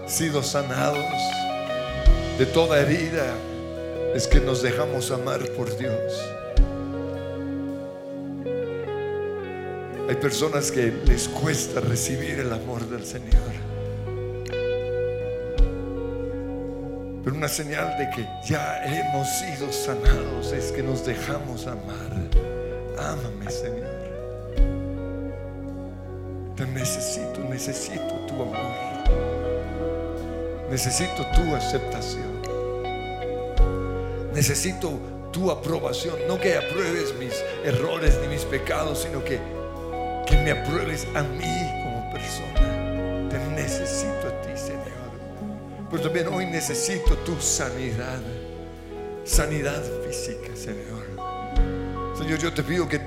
sido 0.07 0.43
sanados 0.43 1.05
de 2.37 2.45
toda 2.45 2.81
herida 2.81 3.33
es 4.13 4.27
que 4.27 4.41
nos 4.41 4.61
dejamos 4.61 5.09
amar 5.09 5.39
por 5.55 5.77
Dios. 5.77 6.21
Hay 10.09 10.15
personas 10.15 10.69
que 10.69 10.91
les 11.05 11.29
cuesta 11.29 11.79
recibir 11.79 12.41
el 12.41 12.51
amor 12.51 12.85
del 12.89 13.05
Señor. 13.05 13.53
Pero 17.23 17.37
una 17.37 17.47
señal 17.47 17.97
de 17.97 18.09
que 18.09 18.27
ya 18.45 18.83
hemos 18.83 19.29
sido 19.29 19.71
sanados 19.71 20.51
es 20.51 20.73
que 20.73 20.83
nos 20.83 21.05
dejamos 21.05 21.67
amar. 21.67 22.11
Ámame, 22.99 23.49
Señor. 23.49 24.02
Te 26.55 26.67
necesito, 26.67 27.39
necesito 27.49 28.13
tu 28.27 28.35
amor. 28.35 28.73
Necesito 30.69 31.25
tu 31.35 31.55
aceptación. 31.55 32.41
Necesito 34.33 34.99
tu 35.31 35.49
aprobación. 35.49 36.15
No 36.27 36.39
que 36.39 36.55
apruebes 36.55 37.15
mis 37.15 37.33
errores 37.63 38.19
ni 38.21 38.27
mis 38.27 38.43
pecados, 38.45 39.01
sino 39.01 39.23
que, 39.23 39.39
que 40.27 40.37
me 40.37 40.51
apruebes 40.51 41.07
a 41.15 41.23
mí 41.23 41.71
como 41.83 42.11
persona. 42.11 43.29
Te 43.29 43.39
necesito 43.55 44.27
a 44.27 44.41
ti, 44.41 44.55
Señor. 44.55 45.89
Pero 45.89 46.03
también 46.03 46.27
hoy 46.27 46.45
necesito 46.45 47.17
tu 47.19 47.35
sanidad. 47.41 48.21
Sanidad 49.23 49.81
física, 50.05 50.55
Señor. 50.55 51.03
Señor, 52.15 52.37
yo 52.37 52.53
te 52.53 52.61
pido 52.61 52.87
que 52.87 53.01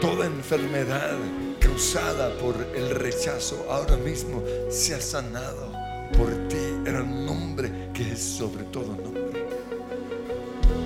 toda 0.00 0.26
enfermedad 0.26 1.16
causada 1.60 2.36
por 2.38 2.56
el 2.74 2.90
rechazo 2.90 3.66
ahora 3.70 3.96
mismo 3.96 4.42
sea 4.70 5.00
sanado 5.00 5.72
por 6.16 6.48
ti 6.48 6.56
en 6.56 6.96
el 6.96 7.26
nombre 7.26 7.90
que 7.94 8.12
es 8.12 8.20
sobre 8.20 8.64
todo 8.64 8.96
nombre. 8.96 9.46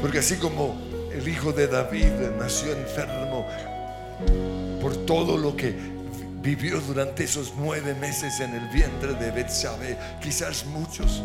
Porque 0.03 0.19
así 0.19 0.37
como 0.37 0.79
el 1.13 1.27
hijo 1.27 1.53
de 1.53 1.67
David 1.67 2.13
nació 2.39 2.73
enfermo 2.73 3.47
por 4.81 4.97
todo 5.07 5.39
lo 5.39 5.57
que 5.57 5.75
vivió 6.43 6.81
durante 6.81 7.25
esos 7.25 7.55
nueve 7.57 7.95
meses 7.95 8.39
en 8.41 8.55
el 8.55 8.69
vientre 8.69 9.15
de 9.15 9.31
Betsabé, 9.31 9.97
quizás 10.21 10.67
muchos 10.67 11.23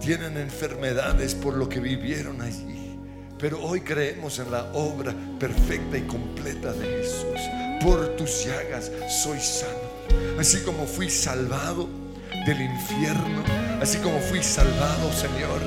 tienen 0.00 0.38
enfermedades 0.38 1.34
por 1.34 1.54
lo 1.54 1.68
que 1.68 1.80
vivieron 1.80 2.40
allí. 2.40 2.98
Pero 3.38 3.62
hoy 3.62 3.80
creemos 3.80 4.38
en 4.38 4.50
la 4.50 4.64
obra 4.72 5.14
perfecta 5.38 5.98
y 5.98 6.02
completa 6.02 6.72
de 6.72 6.86
Jesús. 6.86 7.63
Por 7.82 8.16
tus 8.16 8.44
llagas 8.44 8.90
soy 9.22 9.40
sano. 9.40 9.94
Así 10.38 10.60
como 10.60 10.86
fui 10.86 11.10
salvado 11.10 11.88
del 12.46 12.60
infierno, 12.60 13.42
así 13.80 13.98
como 13.98 14.18
fui 14.20 14.42
salvado, 14.42 15.12
Señor, 15.12 15.60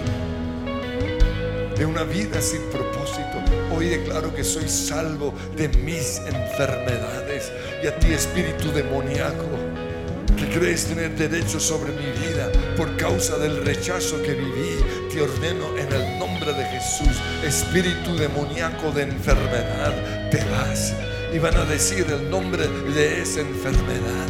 de 1.78 1.86
una 1.86 2.04
vida 2.04 2.42
sin 2.42 2.62
propósito. 2.72 3.44
Hoy 3.76 3.88
declaro 3.90 4.34
que 4.34 4.44
soy 4.44 4.68
salvo 4.68 5.34
de 5.56 5.70
mis 5.70 6.20
enfermedades. 6.20 7.52
Y 7.84 7.88
a 7.88 7.98
ti, 7.98 8.14
espíritu 8.14 8.72
demoníaco, 8.72 9.46
que 10.36 10.48
crees 10.50 10.86
tener 10.86 11.16
derecho 11.16 11.60
sobre 11.60 11.92
mi 11.92 12.12
vida 12.28 12.52
por 12.76 12.96
causa 12.98 13.38
del 13.38 13.64
rechazo 13.66 14.22
que 14.22 14.34
viví, 14.34 14.78
te 15.12 15.22
ordeno 15.22 15.78
en 15.78 15.92
el 15.92 16.20
nombre 16.20 16.54
de 16.54 16.66
Jesús, 16.66 17.18
espíritu 17.44 18.16
demoníaco 18.16 18.92
de 18.92 19.04
enfermedad, 19.04 20.30
te 20.30 20.44
vas. 20.46 20.94
Y 21.38 21.40
van 21.40 21.56
a 21.56 21.66
decir 21.66 22.04
el 22.10 22.32
nombre 22.32 22.68
de 22.68 23.22
esa 23.22 23.42
enfermedad, 23.42 24.28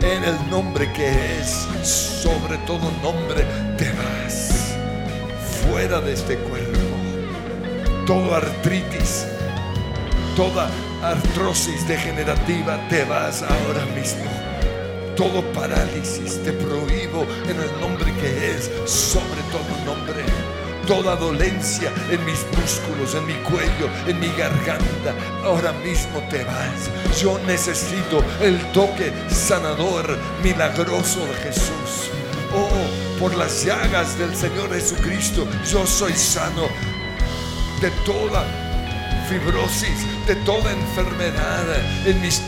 en 0.00 0.24
el 0.24 0.50
nombre 0.50 0.90
que 0.94 1.06
es 1.38 1.68
sobre 1.82 2.56
todo 2.66 2.90
nombre, 3.02 3.44
te 3.76 3.92
vas 3.92 4.74
fuera 5.60 6.00
de 6.00 6.14
este 6.14 6.38
cuerpo. 6.38 6.78
Toda 8.06 8.38
artritis, 8.38 9.26
toda 10.34 10.70
artrosis 11.02 11.86
degenerativa, 11.86 12.80
te 12.88 13.04
vas 13.04 13.42
ahora 13.42 13.84
mismo. 13.94 14.24
Todo 15.14 15.42
parálisis 15.52 16.42
te 16.42 16.52
prohíbo 16.52 17.26
en 17.50 17.60
el 17.60 17.80
nombre 17.82 18.10
que 18.14 18.52
es 18.52 18.70
sobre 18.90 19.42
todo 19.52 19.84
nombre. 19.84 20.24
Toda 20.86 21.16
dolencia 21.16 21.92
en 22.10 22.24
mis 22.24 22.46
músculos, 22.56 23.14
en 23.14 23.26
mi 23.26 23.34
cuello, 23.34 23.88
en 24.06 24.20
mi 24.20 24.28
garganta, 24.28 25.14
ahora 25.44 25.72
mismo 25.72 26.20
te 26.30 26.44
vas. 26.44 26.90
Yo 27.20 27.38
necesito 27.46 28.22
el 28.40 28.60
toque 28.72 29.12
sanador, 29.28 30.16
milagroso 30.42 31.26
de 31.26 31.34
Jesús. 31.34 32.10
Oh, 32.54 33.18
por 33.18 33.34
las 33.34 33.64
llagas 33.64 34.16
del 34.18 34.34
Señor 34.36 34.72
Jesucristo, 34.72 35.46
yo 35.68 35.84
soy 35.86 36.12
sano 36.12 36.68
de 37.80 37.90
toda 38.04 38.44
fibrosis, 39.28 40.26
de 40.26 40.36
toda 40.36 40.70
enfermedad 40.72 41.64
en 42.06 42.20
mis 42.20 42.40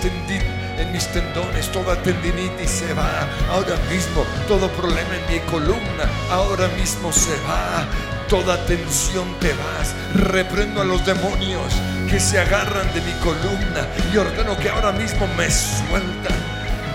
en 0.79 0.93
tendones, 1.13 1.71
toda 1.73 2.01
tendinitis 2.03 2.71
se 2.71 2.95
va 2.95 3.29
ahora 3.51 3.77
mismo, 3.91 4.25
todo 4.47 4.69
problema 4.71 5.11
en 5.17 5.35
mi 5.35 5.41
columna 5.51 6.05
ahora 6.31 6.69
mismo 6.69 7.13
se 7.13 7.35
va, 7.43 7.87
toda 8.29 8.63
tensión 8.67 9.35
te 9.41 9.53
vas, 9.55 9.95
reprendo 10.15 10.83
a 10.83 10.85
los 10.85 11.05
demonios 11.07 11.73
que 12.11 12.21
se 12.21 12.39
agarran 12.39 12.93
de 12.93 13.01
mi 13.01 13.13
columna 13.21 13.89
y 14.13 14.17
ordeno 14.19 14.57
que 14.59 14.69
ahora 14.69 14.93
mismo 14.93 15.27
me 15.37 15.51
sueltan. 15.51 16.37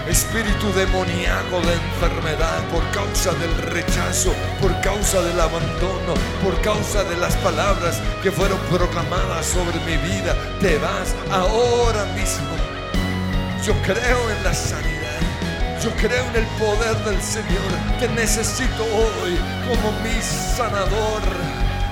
Espíritu 0.08 0.72
demoníaco 0.74 1.62
de 1.62 1.74
enfermedad 1.74 2.62
por 2.72 2.84
causa 2.91 3.32
del 3.34 3.56
rechazo, 3.72 4.34
por 4.62 4.80
causa 4.82 5.22
del 5.24 5.39
abandono, 5.39 6.13
por 6.43 6.60
causa 6.62 7.04
de 7.04 7.17
las 7.17 7.36
palabras 7.38 8.00
que 8.22 8.32
fueron 8.32 8.60
proclamadas 8.69 9.46
sobre 9.46 9.80
mi 9.86 9.98
vida, 9.98 10.36
te 10.60 10.78
vas 10.78 11.15
ahora 11.32 12.06
mismo. 12.13 12.54
Yo 13.65 13.74
creo 13.82 14.30
en 14.30 14.43
la 14.43 14.54
sanidad. 14.54 14.92
Yo 15.84 15.91
creo 15.98 16.24
en 16.30 16.36
el 16.38 16.48
poder 16.58 16.96
del 17.04 17.22
Señor. 17.22 17.72
Te 18.00 18.08
necesito 18.08 18.84
hoy 18.86 19.36
como 19.67 19.91
mi 20.00 20.15
sanador. 20.22 21.22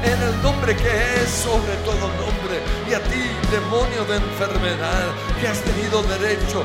En 0.02 0.16
el 0.16 0.42
nombre 0.42 0.78
que 0.78 0.88
es 0.88 1.30
sobre 1.30 1.76
todo 1.84 2.08
nombre. 2.16 2.64
Y 2.90 2.94
a 2.94 3.04
ti, 3.04 3.22
demonio 3.52 4.06
de 4.06 4.16
enfermedad, 4.16 5.12
que 5.42 5.48
has 5.50 5.60
tenido 5.60 6.04
derecho 6.04 6.64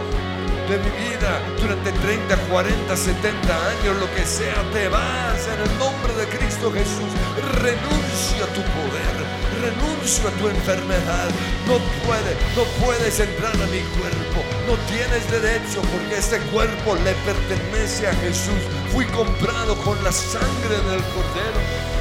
de 0.71 0.79
mi 0.79 0.91
vida 1.11 1.43
durante 1.61 1.91
30, 1.91 2.37
40, 2.49 2.97
70 2.97 3.69
años, 3.71 3.97
lo 3.99 4.15
que 4.15 4.25
sea, 4.25 4.63
te 4.73 4.87
vas 4.87 5.49
en 5.49 5.61
el 5.63 5.79
nombre 5.81 6.15
de 6.15 6.27
Cristo 6.29 6.71
Jesús. 6.71 7.11
Renuncio 7.59 8.45
a 8.45 8.49
tu 8.55 8.63
poder, 8.71 9.26
renuncio 9.57 10.29
a 10.29 10.33
tu 10.33 10.49
enfermedad. 10.49 11.29
No 11.67 11.79
puede, 12.07 12.33
no 12.57 12.65
puedes 12.85 13.19
entrar 13.21 13.55
a 13.55 13.67
mi 13.67 13.81
cuerpo, 13.99 14.45
no 14.67 14.77
tienes 14.89 15.31
derecho 15.31 15.83
porque 15.93 16.19
este 16.19 16.39
cuerpo 16.53 16.97
le 16.97 17.13
pertenece 17.25 18.07
a 18.07 18.15
Jesús. 18.15 18.63
Fui 18.93 19.05
comprado 19.07 19.77
con 19.83 20.03
la 20.05 20.13
sangre 20.13 20.77
del 20.89 21.03
Cordero. 21.15 21.97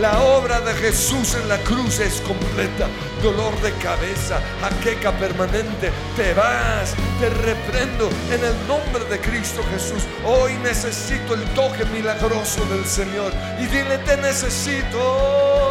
La 0.00 0.22
obra 0.22 0.60
de 0.60 0.72
Jesús 0.74 1.34
en 1.34 1.48
la 1.48 1.58
cruz 1.58 1.98
es 1.98 2.20
completa. 2.20 2.86
Dolor 3.20 3.52
de 3.62 3.72
cabeza, 3.82 4.40
jaqueca 4.60 5.10
permanente, 5.18 5.90
te 6.16 6.34
vas, 6.34 6.94
te 7.18 7.28
reprendo 7.28 8.08
en 8.30 8.44
el 8.44 8.54
nombre 8.68 9.04
de 9.10 9.18
Cristo 9.18 9.60
Jesús. 9.72 10.04
Hoy 10.24 10.54
necesito 10.62 11.34
el 11.34 11.42
toque 11.54 11.84
milagroso 11.86 12.64
del 12.66 12.84
Señor. 12.84 13.32
Y 13.58 13.66
dile, 13.66 13.98
te 13.98 14.16
necesito. 14.18 15.67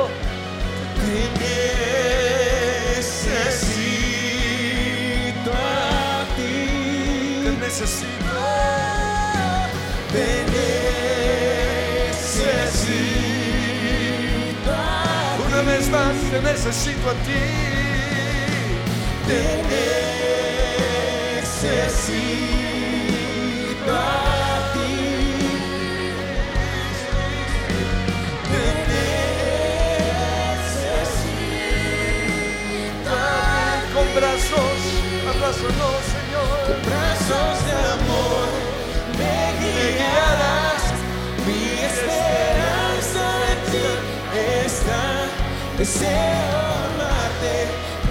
Te 16.32 16.42
necesito 16.42 17.10
a 17.10 17.14
ti. 17.14 17.40
Te 19.28 19.64
necesito 21.82 22.50
a 23.90 24.04
ti. 24.04 24.17
Brazos, 34.50 35.36
abrázanos, 35.36 36.04
Señor. 36.16 36.80
brazos 36.86 37.66
de 37.66 37.74
amor 37.96 38.48
me 39.18 39.38
guiarás. 39.60 40.84
Mi 41.46 41.64
esperanza 41.92 43.26
en 43.52 43.60
ti 43.72 43.88
está. 44.66 45.04
Deseo 45.78 46.60
amarte, 46.88 47.56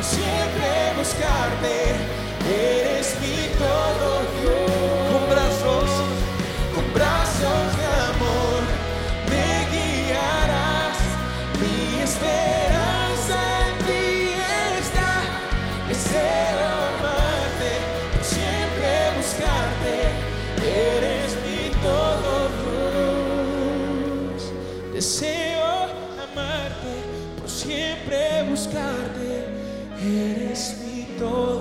siempre 0.02 0.68
buscarte. 0.98 1.74
Eres 2.50 3.16
mi 3.22 3.48
todo 3.58 4.08
Dios. 4.40 4.95
todo. 31.18 31.55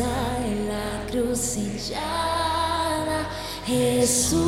En 0.00 0.68
la 0.68 1.06
cruz 1.10 1.38
sellada. 1.38 3.28
Jesús, 3.64 4.40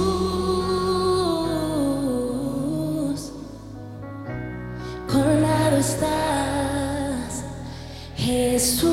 coronado 5.10 5.76
estás, 5.76 7.44
Jesús. 8.16 8.86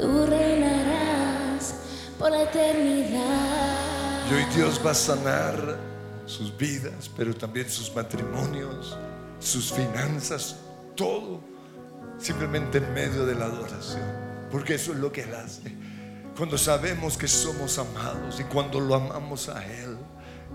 Tú 0.00 0.26
reinarás 0.26 1.74
por 2.18 2.30
la 2.30 2.42
eternidad. 2.42 3.20
Y 4.30 4.34
hoy 4.34 4.44
Dios 4.56 4.80
va 4.84 4.92
a 4.92 4.94
sanar 4.94 5.78
sus 6.24 6.56
vidas, 6.56 7.10
pero 7.16 7.34
también 7.34 7.68
sus 7.68 7.94
matrimonios, 7.94 8.96
sus 9.38 9.70
finanzas, 9.72 10.56
todo, 11.02 11.40
simplemente 12.18 12.78
en 12.78 12.94
medio 12.94 13.26
de 13.26 13.34
la 13.34 13.46
adoración. 13.46 14.06
Porque 14.52 14.76
eso 14.76 14.92
es 14.92 14.98
lo 14.98 15.10
que 15.10 15.22
Él 15.22 15.34
hace. 15.34 15.74
Cuando 16.36 16.56
sabemos 16.56 17.18
que 17.18 17.26
somos 17.26 17.76
amados 17.78 18.38
y 18.38 18.44
cuando 18.44 18.78
lo 18.78 18.94
amamos 18.94 19.48
a 19.48 19.66
Él, 19.66 19.96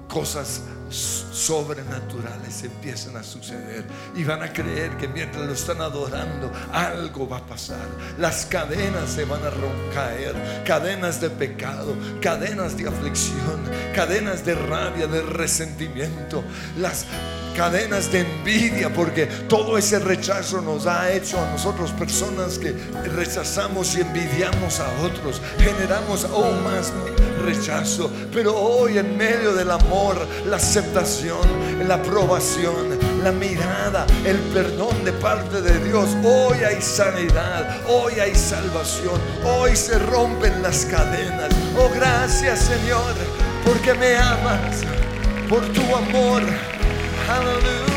cosas 0.07 0.62
sobrenaturales 0.89 2.63
empiezan 2.63 3.17
a 3.17 3.23
suceder 3.23 3.83
y 4.15 4.23
van 4.23 4.41
a 4.41 4.53
creer 4.53 4.95
que 4.95 5.10
mientras 5.10 5.45
lo 5.45 5.51
están 5.51 5.81
adorando 5.81 6.49
algo 6.71 7.27
va 7.27 7.39
a 7.39 7.45
pasar. 7.45 7.86
Las 8.17 8.45
cadenas 8.45 9.10
se 9.10 9.25
van 9.25 9.41
a 9.43 9.51
caer, 9.93 10.63
cadenas 10.65 11.19
de 11.19 11.29
pecado, 11.29 11.93
cadenas 12.21 12.77
de 12.77 12.88
aflicción, 12.88 13.69
cadenas 13.93 14.45
de 14.45 14.55
rabia, 14.55 15.07
de 15.07 15.21
resentimiento, 15.23 16.41
las 16.77 17.05
cadenas 17.58 18.12
de 18.12 18.20
envidia, 18.20 18.93
porque 18.93 19.26
todo 19.26 19.80
ese 19.80 19.98
rechazo 19.98 20.62
nos 20.62 20.86
ha 20.86 21.12
hecho 21.12 21.41
a 21.41 21.52
nosotros 21.52 21.89
personas 21.91 22.60
que 22.60 22.72
rechazamos 23.15 23.98
y 23.98 24.02
envidiamos 24.02 24.80
a 24.80 24.88
otros, 25.04 25.41
generamos 25.58 26.24
aún 26.26 26.63
más 26.63 26.93
rechazo, 27.43 28.12
pero 28.32 28.56
hoy 28.56 29.00
en 29.00 29.17
medio 29.17 29.56
del 29.56 29.72
amor, 29.72 30.15
la 30.46 30.58
aceptación, 30.58 31.40
la 31.88 31.96
aprobación, 31.96 33.00
la 33.23 33.31
mirada, 33.31 34.06
el 34.23 34.38
perdón 34.54 35.04
de 35.04 35.13
parte 35.13 35.60
de 35.62 35.79
Dios, 35.84 36.15
hoy 36.23 36.60
hay 36.60 36.79
sanidad, 36.79 37.81
hoy 37.88 38.19
hay 38.19 38.36
salvación, 38.36 39.19
hoy 39.44 39.75
se 39.75 39.98
rompen 39.98 40.62
las 40.62 40.86
cadenas. 40.86 41.50
Oh, 41.75 41.90
gracias 41.96 42.60
Señor, 42.60 43.15
porque 43.65 43.96
me 43.96 44.15
amas, 44.15 44.84
por 45.50 45.65
tu 45.69 45.81
amor. 45.96 46.77
Aleluya. 47.30 47.96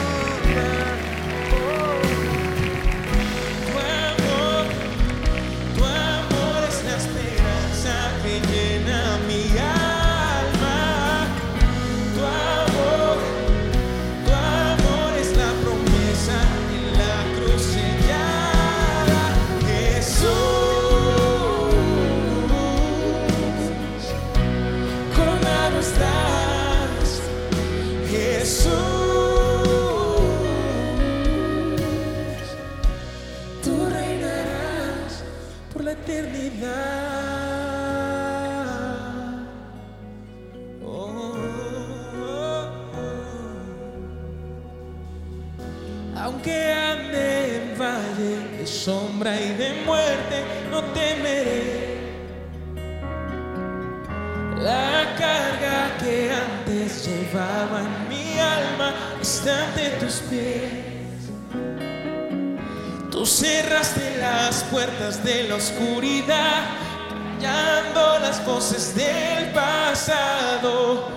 Aunque 46.22 46.72
ande 46.72 47.56
en 47.56 47.78
valle 47.78 48.58
de 48.58 48.66
sombra 48.66 49.34
y 49.40 49.54
de 49.54 49.82
muerte, 49.86 50.44
no 50.70 50.82
temeré. 50.92 51.98
La 54.58 55.16
carga 55.16 55.96
que 55.98 56.30
antes 56.30 57.06
llevaba 57.06 57.80
en 57.80 58.08
mi 58.10 58.38
alma 58.38 58.92
está 59.18 59.68
ante 59.68 59.88
tus 59.98 60.16
pies. 60.28 61.30
Tú 63.10 63.24
cerraste 63.24 64.18
las 64.18 64.62
puertas 64.64 65.24
de 65.24 65.44
la 65.48 65.54
oscuridad, 65.54 66.66
callando 67.40 68.18
las 68.18 68.44
voces 68.44 68.94
del 68.94 69.52
pasado. 69.52 71.08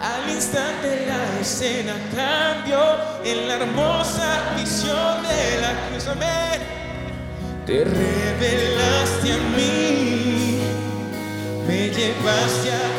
Al 0.00 0.30
instante 0.30 1.06
la 1.06 1.27
escena 1.40 1.94
cambió 2.14 2.78
en 3.24 3.48
la 3.48 3.54
hermosa 3.54 4.54
visión 4.56 5.22
de 5.22 5.60
la 5.60 5.88
cruz. 5.88 6.06
Amén. 6.08 6.60
Te 7.66 7.84
revelaste 7.84 9.32
a 9.32 9.36
mí 9.56 10.58
me 11.68 11.90
llevaste 11.90 12.72
a 12.72 12.97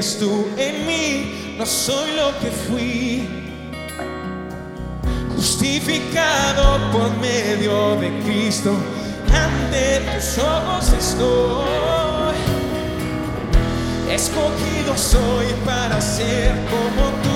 tú 0.00 0.48
en 0.56 0.86
mí, 0.86 1.54
no 1.58 1.66
soy 1.66 2.12
lo 2.12 2.32
que 2.40 2.50
fui. 2.50 3.28
Justificado 5.36 6.90
por 6.90 7.10
medio 7.18 7.96
de 7.96 8.08
Cristo, 8.24 8.74
ante 9.26 10.00
tus 10.14 10.38
ojos 10.38 10.92
estoy. 10.92 12.38
Escogido 14.10 14.96
soy 14.96 15.46
para 15.66 16.00
ser 16.00 16.52
como 16.70 17.10
tú, 17.22 17.29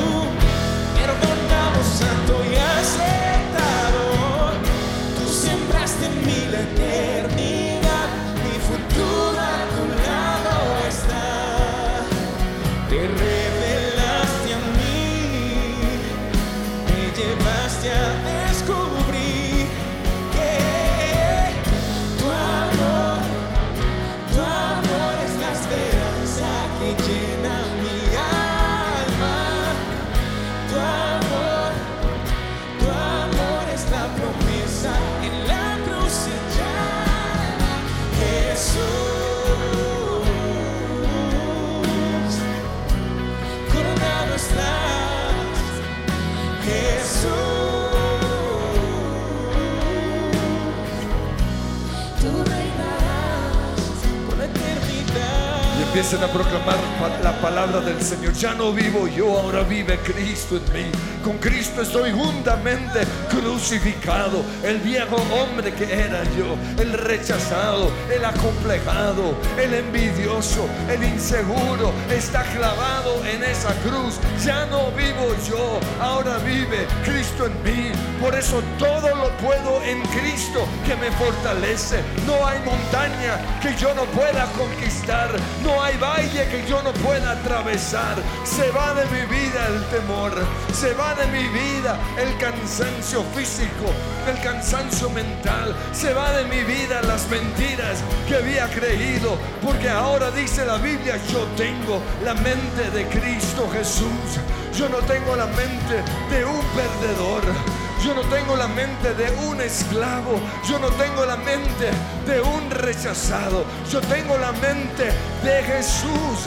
Empiecen 56.04 56.28
a 56.28 56.32
proclamar 56.34 56.76
la 57.22 57.32
palabra 57.40 57.80
del 57.80 58.02
Señor. 58.02 58.34
Ya 58.34 58.54
no 58.54 58.74
vivo 58.74 59.08
yo, 59.08 59.40
ahora 59.40 59.62
vive 59.62 59.98
Cristo 60.00 60.58
en 60.58 60.72
mí. 60.74 60.92
Con 61.24 61.38
Cristo 61.38 61.80
estoy 61.80 62.12
juntamente 62.12 63.00
crucificado. 63.30 64.44
El 64.62 64.80
viejo 64.80 65.16
hombre 65.32 65.72
que 65.72 65.90
era 65.90 66.22
yo, 66.36 66.58
el 66.78 66.92
rechazado, 66.92 67.90
el 68.14 68.22
acomplejado, 68.22 69.34
el 69.58 69.72
envidioso, 69.72 70.68
el 70.90 71.02
inseguro, 71.04 71.90
está 72.10 72.42
clavado 72.42 73.24
en 73.24 73.42
esa 73.42 73.72
cruz. 73.76 74.20
Ya 74.44 74.66
no 74.66 74.90
vivo 74.90 75.34
yo, 75.48 75.80
ahora 76.02 76.36
vive 76.44 76.86
Cristo 77.02 77.46
en 77.46 77.62
mí. 77.62 77.92
Por 78.20 78.34
eso 78.34 78.62
todo 78.78 79.08
lo 79.08 79.30
puedo 79.38 79.82
en 79.82 80.02
Cristo 80.08 80.68
que 80.84 80.96
me 80.96 81.10
fortalece. 81.12 82.02
No 82.26 82.46
hay 82.46 82.58
montaña 82.58 83.58
que 83.62 83.74
yo 83.76 83.94
no 83.94 84.04
pueda 84.04 84.44
conquistar. 84.52 85.30
No 85.62 85.82
hay 85.82 85.93
valle 85.96 86.48
que 86.48 86.66
yo 86.68 86.82
no 86.82 86.92
pueda 86.92 87.32
atravesar. 87.32 88.16
Se 88.44 88.70
va 88.70 88.94
de 88.94 89.04
mi 89.06 89.26
vida 89.26 89.66
el 89.68 89.84
temor. 89.86 90.32
Se 90.72 90.94
va 90.94 91.14
de 91.14 91.26
mi 91.26 91.46
vida 91.48 91.98
el 92.18 92.36
cansancio 92.38 93.22
físico, 93.34 93.86
el 94.28 94.40
cansancio 94.42 95.10
mental. 95.10 95.74
Se 95.92 96.12
va 96.12 96.32
de 96.32 96.44
mi 96.44 96.62
vida 96.62 97.02
las 97.02 97.28
mentiras 97.28 97.98
que 98.28 98.36
había 98.36 98.68
creído. 98.68 99.38
Porque 99.62 99.88
ahora 99.88 100.30
dice 100.30 100.64
la 100.64 100.76
Biblia, 100.78 101.18
yo 101.30 101.44
tengo 101.56 102.00
la 102.24 102.34
mente 102.34 102.90
de 102.92 103.06
Cristo 103.08 103.68
Jesús. 103.72 104.38
Yo 104.76 104.88
no 104.88 104.98
tengo 104.98 105.36
la 105.36 105.46
mente 105.46 106.02
de 106.30 106.44
un 106.44 106.60
perdedor. 106.74 107.83
Yo 108.02 108.14
no 108.14 108.22
tengo 108.22 108.56
la 108.56 108.68
mente 108.68 109.14
de 109.14 109.30
un 109.46 109.60
esclavo. 109.60 110.40
Yo 110.68 110.78
no 110.78 110.88
tengo 110.90 111.24
la 111.24 111.36
mente 111.36 111.90
de 112.26 112.40
un 112.40 112.70
rechazado. 112.70 113.64
Yo 113.90 114.00
tengo 114.00 114.38
la 114.38 114.52
mente 114.52 115.12
de 115.42 115.62
Jesús. 115.62 116.46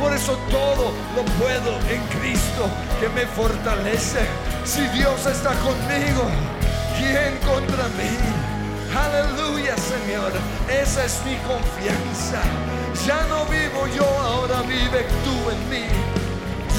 Por 0.00 0.12
eso 0.12 0.36
todo 0.50 0.92
lo 1.16 1.24
puedo 1.38 1.78
en 1.88 2.02
Cristo 2.18 2.68
que 3.00 3.08
me 3.08 3.26
fortalece. 3.26 4.20
Si 4.64 4.82
Dios 4.88 5.26
está 5.26 5.50
conmigo, 5.60 6.28
¿quién 6.98 7.36
contra 7.38 7.84
mí? 7.88 8.44
Aleluya, 8.96 9.74
Señor. 9.76 10.32
Esa 10.68 11.04
es 11.04 11.20
mi 11.24 11.36
confianza. 11.38 12.40
Ya 13.06 13.26
no 13.28 13.44
vivo 13.46 13.86
yo, 13.96 14.04
ahora 14.20 14.62
vive 14.62 15.04
tú 15.24 15.50
en 15.50 15.68
mí. 15.68 15.86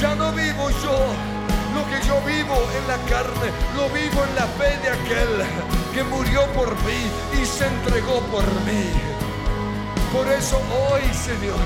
Ya 0.01 0.16
no 0.16 0.32
vivo 0.32 0.70
yo. 0.70 1.34
Lo 1.76 1.86
que 1.89 2.07
yo 2.07 2.21
vivo 2.21 2.55
en 2.55 2.88
la 2.88 2.97
carne, 3.09 3.51
lo 3.76 3.89
vivo 3.89 4.23
en 4.23 4.36
la 4.36 4.47
fe 4.57 4.78
de 4.82 4.89
aquel 4.89 5.45
que 5.93 6.03
murió 6.05 6.45
por 6.53 6.73
mí 6.84 7.01
y 7.41 7.45
se 7.45 7.67
entregó 7.67 8.21
por 8.32 8.45
mí. 8.63 8.89
Por 10.13 10.26
eso 10.32 10.57
hoy, 10.89 11.01
Señor, 11.13 11.59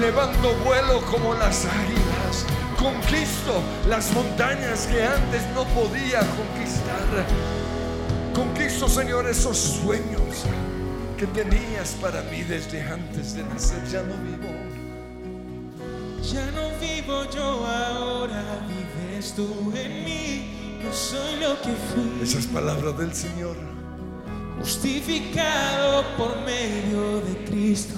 levanto 0.00 0.52
vuelo 0.64 1.00
como 1.10 1.32
las 1.32 1.64
águilas. 1.64 2.44
Conquisto 2.78 3.62
las 3.88 4.12
montañas 4.12 4.86
que 4.86 5.02
antes 5.02 5.42
no 5.54 5.64
podía 5.68 6.20
conquistar. 6.20 7.08
Conquisto, 8.34 8.86
Señor, 8.86 9.26
esos 9.26 9.56
sueños 9.56 10.44
que 11.16 11.26
tenías 11.26 11.96
para 12.00 12.20
mí 12.22 12.42
desde 12.42 12.82
antes 12.82 13.34
de 13.34 13.42
nacer. 13.44 13.82
Ya 13.90 14.02
no 14.02 14.14
vivo. 14.22 14.52
Ya 16.22 16.44
no 16.50 16.68
vivo 16.78 17.24
yo 17.30 17.66
ahora, 17.66 18.44
tú 19.34 19.72
en 19.74 20.04
mí. 20.04 20.80
No 20.84 20.92
soy 20.92 21.40
lo 21.40 21.60
que 21.60 21.70
fui. 21.70 22.22
Esas 22.22 22.46
palabras 22.46 22.96
del 22.98 23.12
Señor. 23.14 23.56
Justificado 24.60 26.04
por 26.16 26.36
medio 26.42 27.20
de 27.20 27.44
Cristo. 27.44 27.94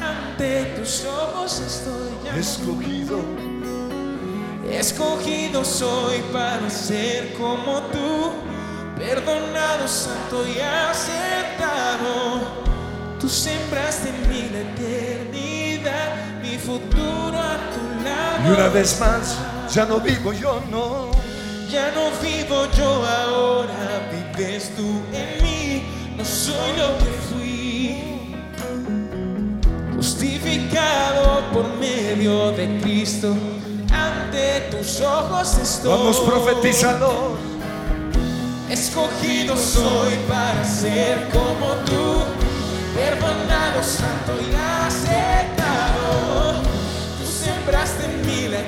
Ante 0.00 0.64
tus 0.76 1.04
ojos 1.04 1.60
estoy 1.60 2.10
ya. 2.24 2.36
Escogido. 2.36 3.20
Escogido 4.70 5.64
soy 5.64 6.20
para 6.32 6.68
ser 6.70 7.32
como 7.34 7.80
tú. 7.92 8.32
Perdonado, 8.96 9.86
santo 9.86 10.44
y 10.46 10.58
aceptado. 10.60 12.40
Tú 13.20 13.28
sembraste 13.28 14.08
en 14.10 14.28
mí 14.28 14.48
la 14.52 14.60
eternidad, 14.60 16.40
mi 16.42 16.58
futuro 16.58 17.38
a 17.38 17.58
tu 17.72 18.04
lado. 18.04 18.48
Y 18.48 18.52
una 18.54 18.68
vez 18.68 18.98
más, 19.00 19.36
ya 19.70 19.84
no 19.84 20.00
vivo 20.00 20.32
yo, 20.32 20.62
no. 20.70 21.10
Ya 21.70 21.92
no 21.92 22.10
vivo 22.22 22.66
yo 22.76 23.04
ahora, 23.04 24.08
vives 24.10 24.70
tú 24.74 25.02
en 25.12 25.42
mí, 25.42 25.82
no 26.16 26.24
soy 26.24 26.72
lo 26.78 26.96
que 26.98 27.10
fui. 27.28 28.02
Justificado 29.94 31.42
por 31.52 31.68
medio 31.76 32.52
de 32.52 32.80
Cristo, 32.80 33.36
ante 33.92 34.68
tus 34.70 35.00
ojos 35.02 35.58
estoy. 35.58 35.90
Vamos 35.90 36.20
profetizando. 36.20 37.36
Escogido 38.70 39.56
soy 39.56 40.14
para 40.28 40.64
ser 40.64 41.28
como 41.30 41.74
tú, 41.84 42.22
perdonado, 42.94 43.82
santo 43.82 44.32
y 44.40 44.54
aceptado. 44.86 46.62
Tú 47.18 47.26
sembraste 47.26 48.04
en 48.04 48.26
mí 48.26 48.48
la 48.48 48.62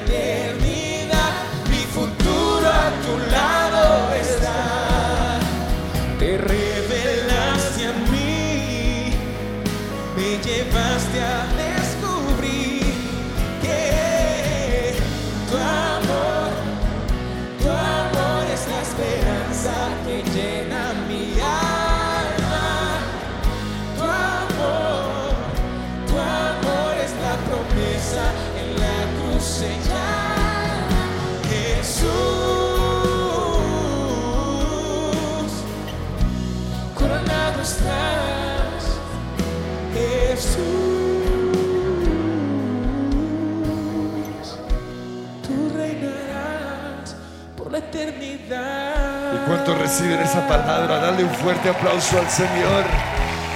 cuántos 49.71 49.79
reciben 49.79 50.21
esa 50.21 50.47
palabra? 50.47 50.99
Dale 50.99 51.25
un 51.25 51.35
fuerte 51.35 51.69
aplauso 51.69 52.19
al 52.19 52.29
Señor. 52.29 52.85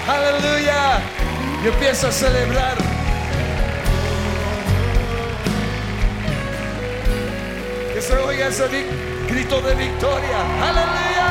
Aleluya. 0.09 1.01
Y 1.62 1.69
empieza 1.69 2.09
a 2.09 2.12
celebrar. 2.12 2.77
Que 7.93 8.03
se 8.03 8.17
oiga 8.17 8.49
ese 8.49 8.69
grito 9.29 9.61
de 9.61 9.75
victoria. 9.75 10.39
Aleluya. 10.62 11.25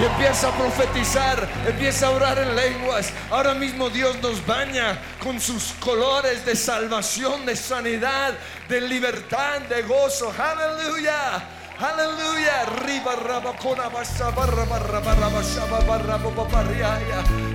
Y 0.00 0.04
empieza 0.04 0.48
a 0.48 0.52
profetizar, 0.52 1.48
empieza 1.66 2.06
a 2.06 2.10
orar 2.10 2.38
en 2.38 2.56
lenguas. 2.56 3.12
Ahora 3.30 3.54
mismo 3.54 3.90
Dios 3.90 4.16
nos 4.22 4.44
baña 4.46 4.98
con 5.22 5.38
sus 5.38 5.74
colores 5.74 6.44
de 6.44 6.56
salvación, 6.56 7.46
de 7.46 7.54
sanidad, 7.54 8.32
de 8.68 8.80
libertad, 8.80 9.60
de 9.68 9.82
gozo. 9.82 10.32
Aleluya. 10.36 11.61
Aleluya. 11.82 12.64
Riba 12.86 13.16
raba 13.16 13.52
cona 13.58 13.88
basa 13.88 14.30
barra 14.30 14.64
barra 14.66 15.00
barra 15.00 16.16
barra 16.16 16.98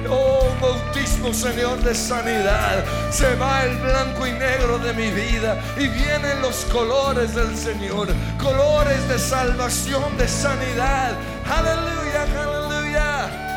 Oh, 0.10 0.54
bautismo, 0.62 1.34
Señor, 1.34 1.78
de 1.80 1.96
sanidad. 1.96 2.84
Se 3.10 3.36
va 3.36 3.64
el 3.64 3.78
blanco 3.78 4.28
y 4.28 4.34
negro 4.34 4.80
de 4.80 4.94
mi 4.94 5.10
vida 5.12 5.58
y 5.78 5.88
vienen 5.88 6.42
los 6.42 6.66
colores 6.66 7.36
del 7.36 7.56
Señor. 7.56 8.10
Colores 8.38 9.08
de 9.08 9.18
salvación, 9.18 10.18
de 10.18 10.28
sanidad. 10.28 11.14
Aleluya, 11.50 12.24
aleluya. 12.24 13.48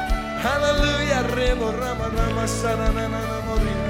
Aleluya. 0.54 1.22
Rebo 1.34 1.72
rama 1.72 2.08
rama 2.16 2.46
sana 2.46 2.92
na 2.92 3.08
na 3.08 3.20
na 3.20 3.40
morir. 3.46 3.89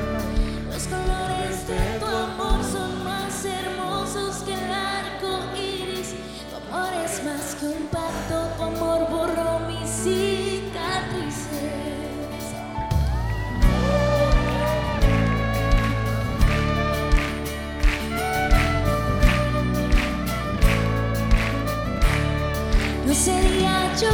yo 24.01 24.09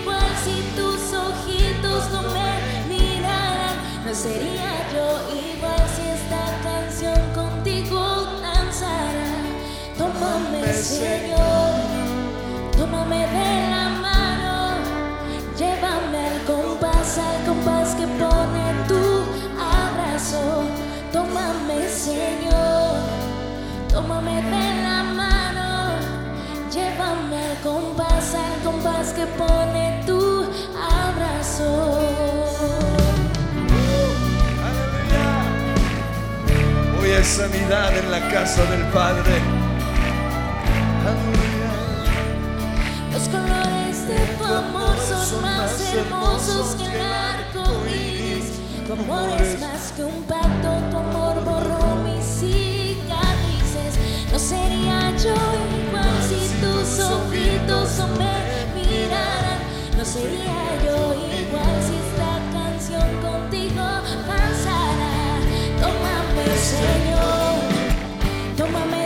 igual 0.00 0.30
si 0.44 0.60
tus 0.76 1.14
ojitos 1.14 2.10
no 2.10 2.22
me 2.22 2.84
miraran. 2.88 3.76
No 4.04 4.14
sería 4.14 4.70
yo 4.92 5.06
igual 5.34 5.82
si 5.96 6.02
esta 6.18 6.44
canción 6.62 7.18
contigo 7.34 8.00
danzara. 8.42 9.32
Tómame, 9.96 10.72
Señor. 10.74 11.49
Compás, 28.70 29.12
que 29.12 29.26
pone 29.26 30.02
tu 30.06 30.44
abrazo. 30.76 31.98
Aleluya. 34.68 35.28
Hoy 37.00 37.10
hay 37.10 37.24
sanidad 37.24 37.96
en 37.96 38.10
la 38.10 38.20
casa 38.28 38.64
del 38.66 38.84
Padre. 38.98 39.34
Aleluya. 41.08 41.70
Los 43.12 43.28
colores 43.28 43.96
de 44.06 44.18
tu 44.38 44.44
amor 44.44 44.96
son 45.08 45.42
más 45.42 45.80
hermosos 45.94 46.76
que 46.76 46.84
el 46.84 47.00
arco 47.00 47.64
iris. 47.88 48.46
Tu 48.86 48.92
amor 48.92 49.40
es 49.40 49.60
más 49.60 49.92
que 49.96 50.04
un 50.04 50.22
pacto, 50.24 50.70
tu 50.90 50.96
amor 50.96 51.34
borró 51.44 51.96
mis 52.04 52.24
cicatrices. 52.40 53.92
No 54.32 54.38
sería 54.38 55.10
yo 55.24 55.34
igual 55.82 56.16
si 56.28 56.40
tus 56.60 57.00
ojitos. 57.00 57.98
No 57.98 58.39
sería 60.12 60.60
yo 60.84 61.14
igual 61.40 61.76
si 61.86 61.94
esta 62.04 62.32
canción 62.52 63.08
contigo 63.22 63.84
pasara. 64.26 65.12
Tómame, 65.80 66.46
Señor, 66.74 67.54
tómame 68.56 68.99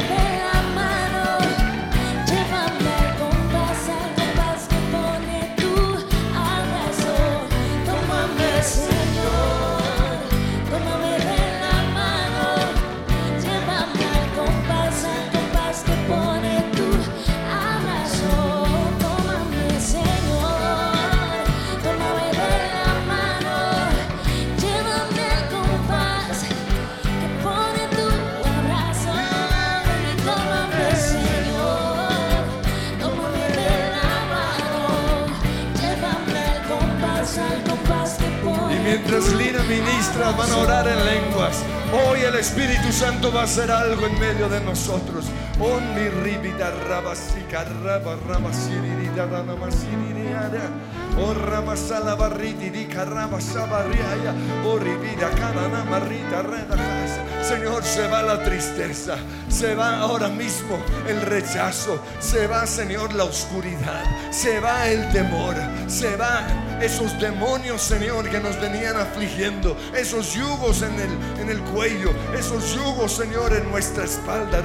mientras 39.05 39.35
Lina 39.35 39.63
ministra, 39.65 40.31
van 40.33 40.51
a 40.51 40.57
orar 40.57 40.89
en 40.89 41.05
lenguas. 41.05 41.63
Hoy 41.93 42.21
el 42.21 42.35
Espíritu 42.37 42.93
Santo 42.93 43.33
va 43.33 43.43
a 43.43 43.45
hacer 43.45 43.71
algo 43.71 44.07
en 44.07 44.19
medio 44.19 44.49
de 44.49 44.61
nosotros. 44.61 45.27
Oni 45.61 46.09
ribida 46.09 46.71
rabasika 46.89 47.65
raba 47.83 48.17
rabasiririda 48.29 49.27
ranamasiririada. 49.27 50.71
O 51.19 51.35
ramasala 51.35 52.15
barriti 52.15 52.71
di 52.71 52.87
carabasabariaya. 52.87 54.35
O 54.67 54.79
ribida 54.79 55.31
canana 55.31 55.85
marrita 55.85 56.43
redajas. 56.43 57.34
Señor, 57.47 57.85
se 57.85 58.07
va 58.09 58.23
la 58.23 58.43
tristeza, 58.43 59.17
se 59.51 59.75
va 59.75 59.99
ahora 59.99 60.29
mismo 60.29 60.79
el 61.07 61.21
rechazo, 61.21 62.03
se 62.19 62.47
va, 62.47 62.67
Señor, 62.67 63.13
la 63.13 63.25
oscuridad, 63.25 64.03
se 64.31 64.61
va 64.61 64.89
el 64.89 65.13
temor, 65.13 65.55
se 65.87 66.17
van 66.17 66.81
esos 66.81 67.21
demonios, 67.21 67.83
Señor, 67.83 68.31
que 68.31 68.41
nos 68.41 68.59
venían 68.61 68.97
afligiendo, 68.97 69.77
esos 69.95 70.33
yugos 70.33 70.81
en 70.81 70.95
el, 70.95 71.41
en 71.43 71.51
el 71.51 71.61
cuello, 71.73 72.13
esos 72.35 72.75
yugos, 72.75 73.13
Señor, 73.13 73.53
en 73.53 73.71
nuestra 73.71 74.05
espalda. 74.05 74.63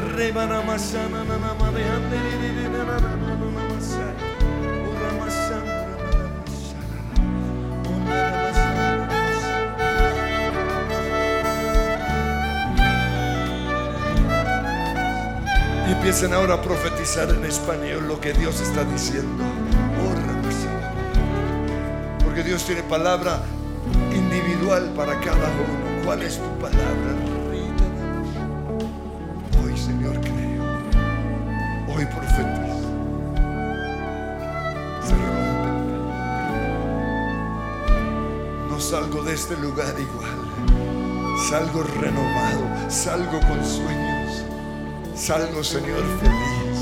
Empiecen 15.99 16.33
ahora 16.33 16.53
a 16.53 16.61
profetizar 16.61 17.29
en 17.29 17.43
español 17.43 18.07
lo 18.07 18.21
que 18.21 18.31
Dios 18.31 18.61
está 18.61 18.85
diciendo. 18.85 19.43
Ramasana. 20.15 20.93
Porque 22.23 22.41
Dios 22.41 22.63
tiene 22.63 22.83
palabra 22.83 23.41
individual 24.15 24.93
para 24.95 25.19
cada 25.19 25.49
uno. 25.49 26.05
¿Cuál 26.05 26.21
es 26.21 26.37
tu 26.37 26.57
palabra? 26.57 27.11
Hoy, 29.61 29.77
Señor, 29.77 30.21
creo. 30.21 30.63
Hoy 31.93 32.05
profetizo. 32.05 32.79
Se 35.03 35.15
rompe. 35.15 35.69
No 38.69 38.79
salgo 38.79 39.21
de 39.23 39.33
este 39.33 39.57
lugar 39.57 39.95
igual. 39.99 41.37
Salgo 41.49 41.83
renovado. 41.83 42.89
Salgo 42.89 43.41
con 43.41 43.65
sueños. 43.65 44.18
Salgo, 45.19 45.63
Señor, 45.65 46.01
feliz. 46.21 46.79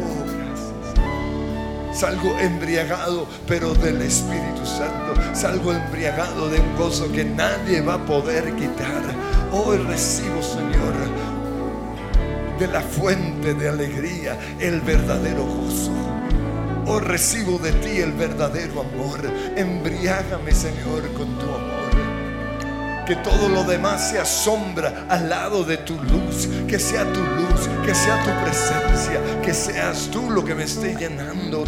Oh, 0.00 0.24
gracias. 0.34 2.00
Salgo 2.00 2.38
embriagado, 2.38 3.28
pero 3.46 3.74
del 3.74 4.00
Espíritu 4.00 4.64
Santo. 4.64 5.14
Salgo 5.34 5.74
embriagado 5.74 6.48
de 6.48 6.58
un 6.58 6.74
gozo 6.74 7.12
que 7.12 7.22
nadie 7.22 7.82
va 7.82 7.94
a 7.94 8.06
poder 8.06 8.56
quitar. 8.56 9.02
Hoy 9.52 9.76
recibo, 9.76 10.42
Señor, 10.42 10.94
de 12.58 12.66
la 12.68 12.80
fuente 12.80 13.52
de 13.52 13.68
alegría 13.68 14.38
el 14.58 14.80
verdadero 14.80 15.44
gozo. 15.44 15.92
Hoy 16.86 17.00
recibo 17.02 17.58
de 17.58 17.72
ti 17.72 17.98
el 17.98 18.12
verdadero 18.12 18.80
amor. 18.80 19.20
Embriágame, 19.54 20.52
Señor, 20.52 21.12
con 21.12 21.38
tu 21.38 21.44
amor. 21.44 21.71
Que 23.06 23.16
todo 23.16 23.48
lo 23.48 23.64
demás 23.64 24.10
sea 24.10 24.24
sombra 24.24 25.06
al 25.08 25.28
lado 25.28 25.64
de 25.64 25.78
tu 25.78 25.94
luz. 25.94 26.48
Que 26.68 26.78
sea 26.78 27.04
tu 27.12 27.20
luz, 27.20 27.68
que 27.84 27.94
sea 27.94 28.22
tu 28.22 28.44
presencia, 28.44 29.20
que 29.42 29.52
seas 29.52 30.08
tú 30.10 30.30
lo 30.30 30.44
que 30.44 30.54
me 30.54 30.64
esté 30.64 30.94
llenando. 30.94 31.64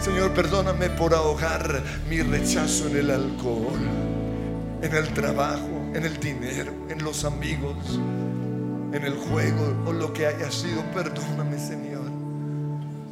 Señor, 0.00 0.32
perdóname 0.32 0.90
por 0.90 1.14
ahogar 1.14 1.82
mi 2.08 2.20
rechazo 2.22 2.88
en 2.88 2.96
el 2.96 3.10
alcohol, 3.10 3.80
en 4.82 4.94
el 4.94 5.08
trabajo, 5.14 5.90
en 5.94 6.04
el 6.04 6.18
dinero, 6.18 6.72
en 6.88 7.04
los 7.04 7.24
amigos, 7.24 7.76
en 8.92 9.04
el 9.04 9.14
juego 9.14 9.84
o 9.86 9.92
lo 9.92 10.12
que 10.12 10.26
haya 10.26 10.50
sido. 10.50 10.82
Perdóname, 10.92 11.58
Señor 11.58 11.89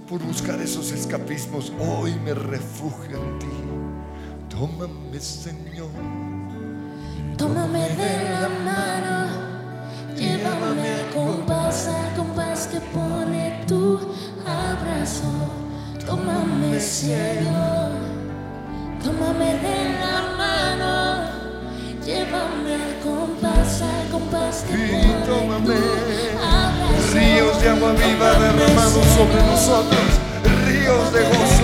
por 0.09 0.23
buscar 0.23 0.59
esos 0.61 0.91
escapismos. 0.93 1.73
Hoy 1.79 2.15
me 2.25 2.33
refugio 2.33 3.23
en 3.23 3.39
ti. 3.39 3.47
Tómame, 4.49 5.21
Señor. 5.21 5.91
Tómame 7.37 7.89
de 7.91 8.31
la 8.31 8.49
mano, 8.65 9.27
llévame 10.17 10.89
al 10.95 11.11
compás, 11.15 11.87
al 11.87 12.17
compás 12.17 12.67
que 12.67 12.81
pone 12.81 13.65
tu 13.69 14.01
abrazo. 14.45 15.31
Tómame, 16.05 16.81
Señor, 16.81 17.93
tómame 19.05 19.55
de 19.59 19.79
la 20.01 20.35
mano, 20.37 21.31
llévame 22.05 22.75
al 22.75 22.99
compás, 23.05 23.83
al 23.83 24.09
compás 24.11 24.65
que 24.65 24.75
pone 24.75 25.27
tu 25.27 25.53
abrazo. 25.53 26.08
De 27.61 27.69
agua 27.69 27.93
viva 27.93 28.31
Tómame, 28.31 28.53
derramados 28.53 29.05
sobre 29.17 29.43
nosotros. 29.43 30.01
Ríos 30.65 31.13
de 31.13 31.25
gozo. 31.25 31.58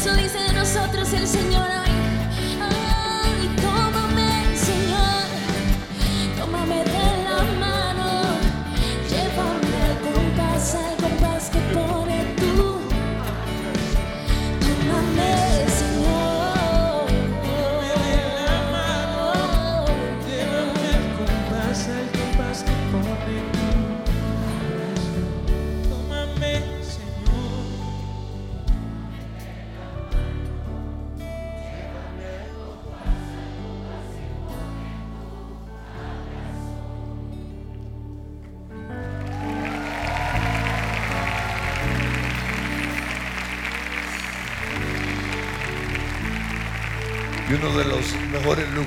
Eso 0.00 0.16
dice 0.16 0.38
de 0.38 0.54
nosotros 0.54 1.12
el 1.12 1.28
Señor. 1.28 1.89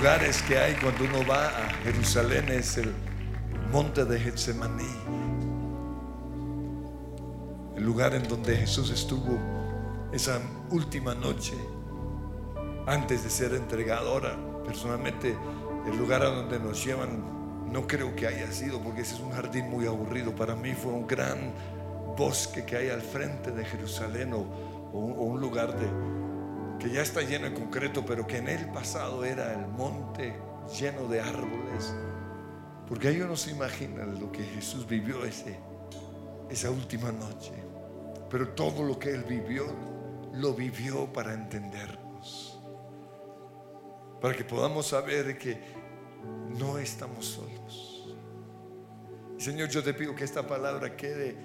Lugares 0.03 0.41
que 0.41 0.57
hay 0.57 0.73
cuando 0.73 1.05
uno 1.05 1.25
va 1.25 1.47
a 1.47 1.69
Jerusalén 1.85 2.49
es 2.49 2.77
el 2.77 2.93
monte 3.71 4.03
de 4.03 4.19
Getsemaní. 4.19 4.83
El 7.77 7.85
lugar 7.85 8.13
en 8.13 8.27
donde 8.27 8.57
Jesús 8.57 8.89
estuvo 8.89 9.39
esa 10.11 10.41
última 10.71 11.15
noche 11.15 11.53
antes 12.85 13.23
de 13.23 13.29
ser 13.29 13.53
entregado. 13.53 14.19
Personalmente, 14.65 15.37
el 15.87 15.97
lugar 15.97 16.21
a 16.23 16.31
donde 16.31 16.59
nos 16.59 16.83
llevan 16.83 17.71
no 17.71 17.87
creo 17.87 18.13
que 18.13 18.27
haya 18.27 18.51
sido, 18.51 18.81
porque 18.81 19.03
ese 19.03 19.15
es 19.15 19.21
un 19.21 19.31
jardín 19.31 19.69
muy 19.69 19.87
aburrido. 19.87 20.35
Para 20.35 20.53
mí 20.53 20.73
fue 20.73 20.91
un 20.91 21.07
gran 21.07 21.53
bosque 22.17 22.65
que 22.65 22.75
hay 22.75 22.89
al 22.89 23.01
frente 23.01 23.51
de 23.51 23.63
Jerusalén 23.63 24.33
o, 24.33 24.39
o 24.91 24.97
un 24.97 25.39
lugar 25.39 25.73
de, 25.79 25.87
que 26.83 26.89
ya 26.89 27.01
está 27.01 27.21
lleno 27.21 27.49
de 27.49 27.53
concreto, 27.53 28.05
pero 28.05 28.27
que 28.27 28.37
en 28.37 28.49
el 28.49 28.69
pasado 28.71 29.23
era 29.23 29.53
el 29.53 29.67
monte 29.67 30.35
lleno 30.77 31.07
de 31.07 31.21
árboles. 31.21 31.93
Porque 32.89 33.07
ahí 33.07 33.21
uno 33.21 33.37
se 33.37 33.51
imagina 33.51 34.03
lo 34.03 34.29
que 34.29 34.43
Jesús 34.43 34.85
vivió 34.85 35.23
ese, 35.23 35.57
esa 36.49 36.69
última 36.69 37.09
noche. 37.13 37.53
Pero 38.29 38.49
todo 38.49 38.83
lo 38.83 38.99
que 38.99 39.11
Él 39.11 39.23
vivió, 39.23 39.65
lo 40.33 40.53
vivió 40.53 41.11
para 41.13 41.33
entendernos. 41.33 42.59
Para 44.21 44.35
que 44.35 44.43
podamos 44.43 44.87
saber 44.87 45.37
que 45.37 45.61
no 46.59 46.77
estamos 46.77 47.25
solos. 47.25 48.13
Señor, 49.37 49.69
yo 49.69 49.81
te 49.81 49.93
pido 49.93 50.13
que 50.15 50.25
esta 50.25 50.45
palabra 50.45 50.97
quede 50.97 51.37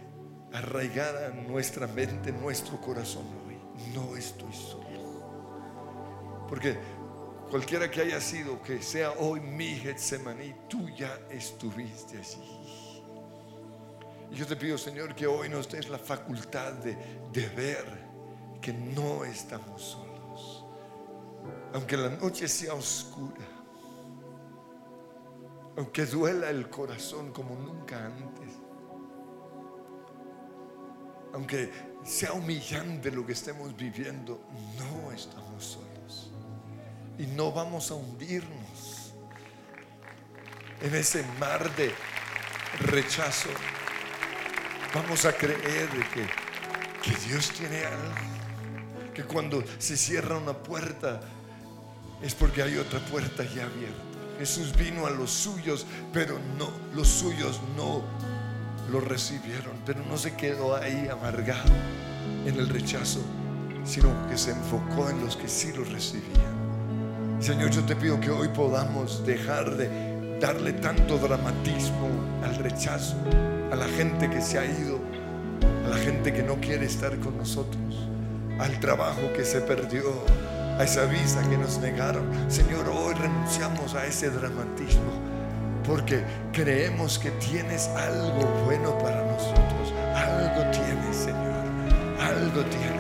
arraigada 0.53 1.29
en 1.29 1.47
nuestra 1.47 1.87
mente, 1.87 2.31
en 2.31 2.41
nuestro 2.41 2.81
corazón 2.81 3.25
hoy. 3.47 3.57
No 3.95 4.17
estoy 4.17 4.53
solo. 4.53 4.88
Porque 6.49 6.79
cualquiera 7.51 7.91
que 7.91 8.01
haya 8.01 8.21
sido, 8.21 8.63
que 8.63 8.83
sea 8.83 9.13
hoy 9.13 9.41
mi 9.41 9.77
Getsemaní, 9.77 10.55
tú 10.69 10.89
ya 10.91 11.21
estuviste 11.31 12.19
allí. 12.19 13.03
Y 14.31 14.35
yo 14.35 14.47
te 14.47 14.57
pido, 14.57 14.77
Señor, 14.77 15.15
que 15.15 15.27
hoy 15.27 15.49
nos 15.49 15.69
des 15.69 15.89
la 15.89 15.99
facultad 15.99 16.73
de, 16.75 16.97
de 17.33 17.49
ver 17.51 18.09
que 18.61 18.73
no 18.73 19.25
estamos 19.25 19.83
solos. 19.83 20.65
Aunque 21.73 21.97
la 21.97 22.11
noche 22.11 22.49
sea 22.49 22.75
oscura, 22.75 23.47
aunque 25.77 26.07
duela 26.07 26.51
el 26.51 26.69
corazón 26.69 27.33
como 27.33 27.55
nunca 27.55 28.05
antes, 28.07 28.51
aunque 31.33 31.71
sea 32.05 32.33
humillante 32.33 33.11
lo 33.11 33.25
que 33.25 33.33
estemos 33.33 33.77
viviendo, 33.77 34.41
no 34.79 35.13
estamos 35.13 35.65
solos. 35.65 36.28
Y 37.19 37.27
no 37.27 37.53
vamos 37.53 37.91
a 37.91 37.95
hundirnos 37.95 39.13
en 40.81 40.95
ese 40.95 41.25
mar 41.41 41.75
de 41.77 41.93
rechazo. 42.81 43.49
Vamos 44.95 45.25
a 45.25 45.33
creer 45.33 45.89
que, 46.15 46.27
que 47.03 47.29
Dios 47.29 47.51
tiene 47.51 47.85
algo. 47.85 48.15
Que 49.13 49.25
cuando 49.25 49.65
se 49.79 49.97
cierra 49.97 50.39
una 50.39 50.53
puerta 50.53 51.21
es 52.23 52.35
porque 52.35 52.63
hay 52.63 52.77
otra 52.77 53.01
puerta 53.01 53.45
ya 53.45 53.65
abierta. 53.65 54.03
Jesús 54.39 54.75
vino 54.77 55.07
a 55.07 55.11
los 55.11 55.31
suyos, 55.31 55.87
pero 56.13 56.39
no, 56.57 56.71
los 56.95 57.09
suyos 57.09 57.61
no 57.77 58.05
lo 58.91 59.01
recibieron, 59.01 59.77
pero 59.85 60.01
no 60.05 60.17
se 60.17 60.35
quedó 60.37 60.77
ahí 60.77 61.09
amargado 61.11 61.73
en 62.47 62.55
el 62.57 62.69
rechazo, 62.69 63.21
sino 63.85 64.09
que 64.29 64.39
se 64.39 64.53
enfocó 64.53 65.11
en 65.11 65.25
los 65.25 65.37
que 65.37 65.49
sí 65.49 65.73
lo 65.73 65.85
recibían. 65.85 66.58
Señor, 67.41 67.71
yo 67.71 67.85
te 67.85 67.95
pido 67.95 68.19
que 68.21 68.31
hoy 68.31 68.49
podamos 68.49 69.25
dejar 69.25 69.77
de 69.77 70.39
darle 70.41 70.73
tanto 70.73 71.19
dramatismo 71.19 72.09
al 72.43 72.57
rechazo, 72.57 73.17
a 73.71 73.77
la 73.77 73.87
gente 73.87 74.29
que 74.29 74.41
se 74.41 74.59
ha 74.59 74.65
ido, 74.65 74.99
a 75.87 75.89
la 75.89 75.97
gente 75.99 76.33
que 76.33 76.43
no 76.43 76.57
quiere 76.57 76.87
estar 76.87 77.17
con 77.19 77.39
nosotros, 77.39 78.09
al 78.59 78.81
trabajo 78.81 79.33
que 79.37 79.45
se 79.45 79.61
perdió, 79.61 80.03
a 80.79 80.85
esa 80.85 81.05
visa 81.05 81.41
que 81.49 81.57
nos 81.57 81.79
negaron. 81.79 82.25
Señor, 82.51 82.89
hoy 82.89 83.15
renunciamos 83.15 83.95
a 83.95 84.05
ese 84.05 84.31
dramatismo 84.31 85.13
porque 85.87 86.23
creemos 86.53 87.21
que 87.21 87.31
tienes 87.31 87.87
algo 87.89 88.45
bueno 88.65 88.99
para 88.99 89.25
nosotros. 89.25 89.95
Algo 90.15 90.71
tienes, 90.73 91.17
Señor. 91.17 91.65
Algo 92.21 92.63
tienes. 92.65 92.98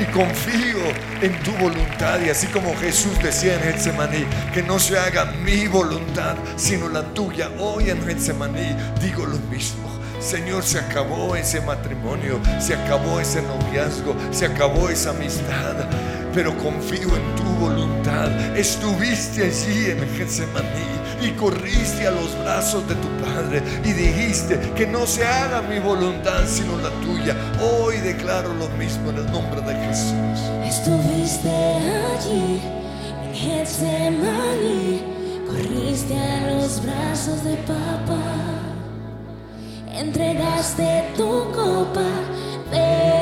Y 0.00 0.04
confío 0.12 0.78
en 1.20 1.38
tu 1.42 1.52
voluntad. 1.52 2.20
Y 2.24 2.30
así 2.30 2.46
como 2.46 2.76
Jesús 2.76 3.18
decía 3.22 3.54
en 3.54 3.60
Getsemaní, 3.60 4.24
que 4.54 4.62
no 4.62 4.78
se 4.78 4.98
haga 4.98 5.24
mi 5.44 5.66
voluntad, 5.66 6.36
sino 6.56 6.88
la 6.88 7.02
tuya. 7.14 7.50
Hoy 7.58 7.90
en 7.90 8.04
Getsemaní 8.04 8.76
digo 9.00 9.26
lo 9.26 9.38
mismo. 9.50 9.88
Señor, 10.20 10.64
se 10.64 10.78
acabó 10.78 11.36
ese 11.36 11.60
matrimonio, 11.60 12.40
se 12.60 12.74
acabó 12.74 13.20
ese 13.20 13.40
noviazgo, 13.42 14.16
se 14.32 14.46
acabó 14.46 14.88
esa 14.88 15.10
amistad, 15.10 15.76
pero 16.34 16.56
confío 16.58 17.16
en 17.16 17.36
tu 17.36 17.44
voluntad. 17.60 18.28
Estuviste 18.56 19.44
allí 19.44 19.90
en 19.90 20.00
Getsemaní 20.16 20.97
y 21.20 21.30
corriste 21.32 22.06
a 22.06 22.10
los 22.10 22.38
brazos 22.38 22.86
de 22.88 22.94
tu 22.94 23.08
Padre 23.24 23.62
y 23.84 23.92
dijiste 23.92 24.58
que 24.76 24.86
no 24.86 25.06
se 25.06 25.24
haga 25.26 25.62
mi 25.62 25.78
voluntad 25.78 26.46
sino 26.46 26.76
la 26.78 26.90
tuya. 27.00 27.36
Hoy 27.60 27.98
declaro 27.98 28.54
lo 28.54 28.68
mismo 28.70 29.10
en 29.10 29.18
el 29.18 29.32
nombre 29.32 29.60
de 29.62 29.74
Jesús. 29.86 30.38
Estuviste 30.64 31.50
allí 31.50 32.60
en 33.24 33.34
Getsemaní, 33.34 35.02
corriste 35.48 36.14
a 36.16 36.52
los 36.52 36.82
brazos 36.82 37.44
de 37.44 37.56
papá, 37.56 38.18
entregaste 39.92 41.04
tu 41.16 41.50
copa 41.52 42.06
del 42.70 43.17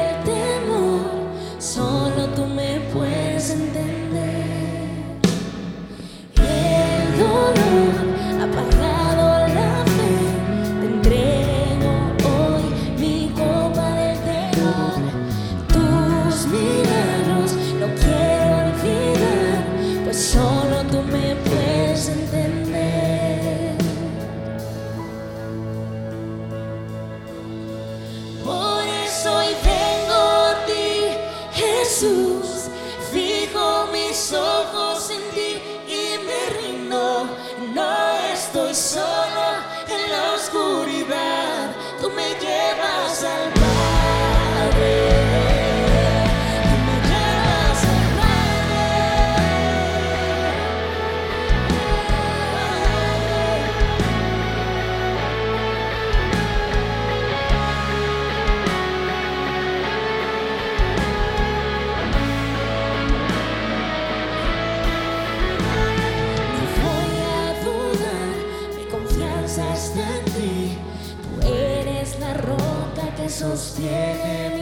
sostiene 73.54 74.55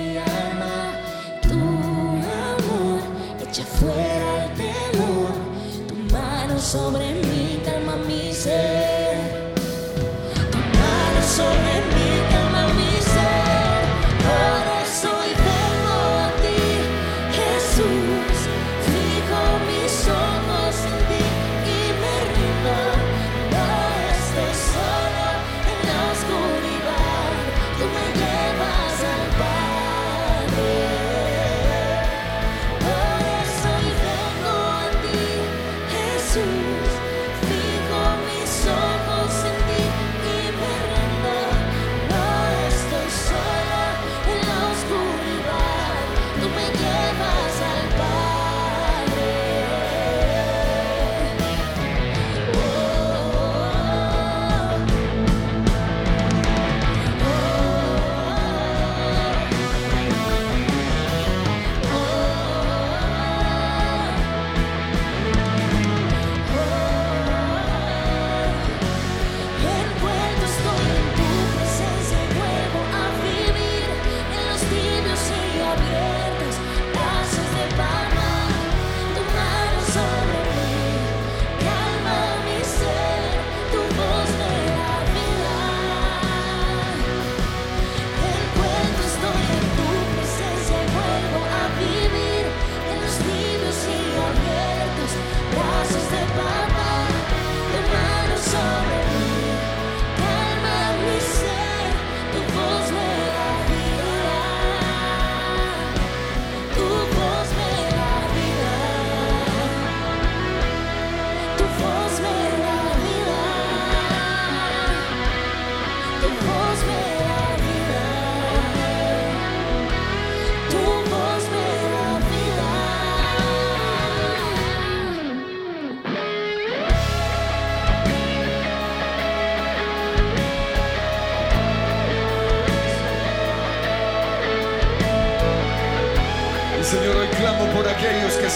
Jesús, 36.35 36.94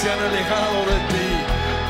se 0.01 0.09
han 0.12 0.20
alejado 0.20 0.86
de 0.86 0.99
ti. 1.11 1.28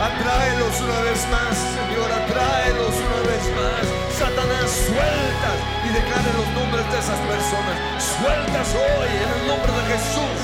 Atráelos 0.00 0.80
una 0.80 1.00
vez 1.00 1.20
más, 1.28 1.52
Señor, 1.76 2.08
atráelos 2.08 2.94
una 3.04 3.20
vez 3.28 3.44
más. 3.58 3.84
Satanás, 4.16 4.68
sueltas 4.88 5.58
y 5.84 5.88
declare 5.92 6.30
los 6.40 6.48
nombres 6.56 6.86
de 6.90 6.98
esas 7.04 7.20
personas. 7.28 7.76
Sueltas 8.00 8.68
hoy 8.74 9.12
en 9.12 9.30
el 9.36 9.42
nombre 9.48 9.72
de 9.78 9.84
Jesús. 9.92 10.38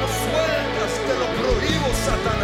Los 0.00 0.12
sueltas, 0.26 0.90
te 1.06 1.14
lo 1.22 1.28
prohíbo, 1.38 1.88
Satanás. 2.02 2.35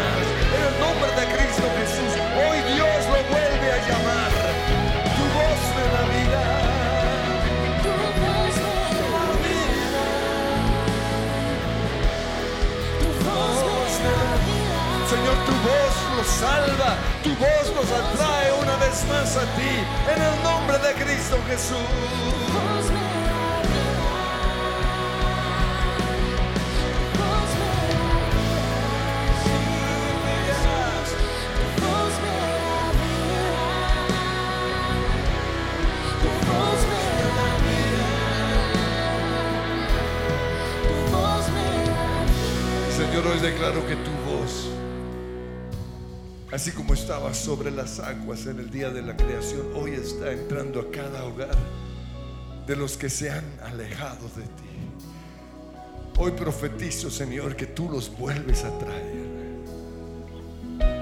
Salva, 16.43 16.97
tu 17.23 17.31
voz 17.37 17.67
nos 17.77 17.91
atrae 18.03 18.53
una 18.63 18.77
vez 18.85 18.97
más 19.09 19.37
a 19.37 19.45
ti, 19.57 19.75
en 20.13 20.21
el 20.29 20.43
nombre 20.43 20.77
de 20.79 20.93
Cristo 21.03 21.37
Jesús. 21.49 21.79
Señor, 42.97 43.27
hoy 43.27 43.41
declaro 43.41 43.87
que 43.87 43.97
voz, 43.97 44.22
así 46.53 46.71
como 46.71 46.93
estaba 46.93 47.33
sobre 47.33 47.71
las 47.71 47.99
aguas 47.99 48.45
en 48.47 48.61
el 48.61 48.71
día 48.71 48.91
de 48.91 49.01
la 49.01 49.17
creación, 49.17 49.69
hoy 49.75 49.93
está 49.93 50.33
entrando 50.33 50.81
a 50.81 50.91
cada 50.91 51.25
hogar 51.25 51.57
de 52.67 52.77
los 52.77 52.99
que 52.99 53.09
se 53.09 53.31
han 53.31 53.45
alejado 53.65 54.29
de 54.37 54.43
ti. 54.43 54.51
Hoy 56.19 56.33
profetizo, 56.33 57.11
Señor, 57.11 57.57
que 57.57 57.65
tú 57.67 57.89
los 57.89 58.15
vuelves 58.17 58.65
a 58.65 58.79
traer. 58.79 59.33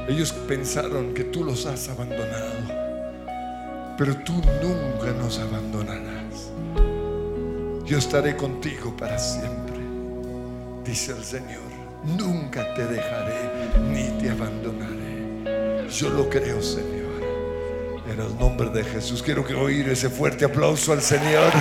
Ellos 0.09 0.32
pensaron 0.32 1.14
que 1.14 1.24
tú 1.24 1.44
los 1.44 1.66
has 1.66 1.88
abandonado, 1.88 3.96
pero 3.98 4.16
tú 4.18 4.34
nunca 4.62 5.11
nos 5.18 5.40
abandonarás. 5.40 6.53
Yo 7.84 7.98
estaré 7.98 8.36
contigo 8.36 8.96
para 8.96 9.18
siempre, 9.18 9.80
dice 10.84 11.11
el 11.11 11.24
Señor. 11.24 11.68
Nunca 12.05 12.72
te 12.74 12.86
dejaré 12.86 13.51
ni 13.92 14.16
te 14.20 14.30
abandonaré. 14.30 14.99
Yo 15.93 16.09
lo 16.09 16.28
creo, 16.28 16.62
Señor. 16.62 17.20
En 18.09 18.20
el 18.20 18.38
nombre 18.38 18.70
de 18.70 18.84
Jesús 18.84 19.22
quiero 19.22 19.45
que 19.45 19.55
oír 19.55 19.88
ese 19.88 20.09
fuerte 20.09 20.45
aplauso 20.45 20.93
al 20.93 21.03
Señor. 21.03 21.53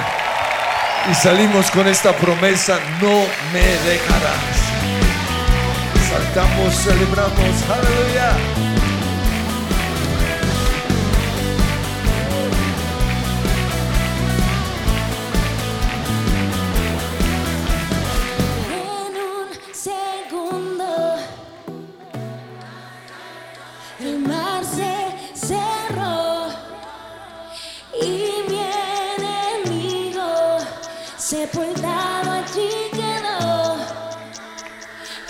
Y 1.09 1.15
salimos 1.15 1.71
con 1.71 1.87
esta 1.87 2.15
promesa, 2.15 2.79
no 3.01 3.23
me 3.51 3.89
dejarás. 3.89 4.69
Saltamos, 6.09 6.75
celebramos, 6.75 7.69
aleluya. 7.69 8.68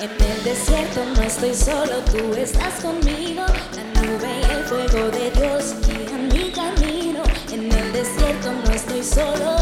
En 0.02 0.12
el 0.12 0.43
desierto 0.43 1.04
no 1.16 1.22
estoy 1.22 1.54
solo, 1.54 1.97
tú 2.12 2.34
estás 2.34 2.76
conmigo. 2.82 3.43
La 3.76 3.84
nube 4.02 4.30
y 4.39 4.52
el 4.52 4.64
fuego 4.64 5.10
de 5.10 5.32
Dios 5.32 5.76
guían 5.86 6.28
mi 6.30 6.52
camino. 6.52 7.24
En 7.52 7.72
el 7.72 7.93
desierto 7.93 8.52
no 8.52 8.72
estoy 8.72 9.04
solo. 9.04 9.58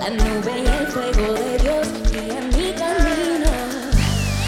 La 0.00 0.10
nube 0.10 0.52
y 0.56 0.66
el 0.66 0.86
fuego 0.86 1.34
de 1.34 1.58
Dios 1.58 1.88
guían 2.10 2.48
mi 2.48 2.72
camino. 2.72 3.50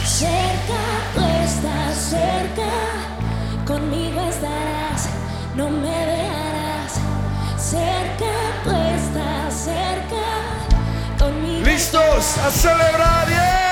Cerca 0.06 0.80
tú 1.14 1.20
estás, 1.44 1.96
cerca, 2.10 2.70
conmigo 3.66 4.20
estarás, 4.22 5.08
no 5.54 5.68
me 5.68 5.88
dejarás. 5.88 6.92
Cerca 7.58 8.32
tú 8.64 8.70
estás, 8.70 9.54
cerca, 9.54 9.94
Vamos 12.14 12.38
a 12.38 12.50
celebrar. 12.50 13.28
yeah. 13.28 13.63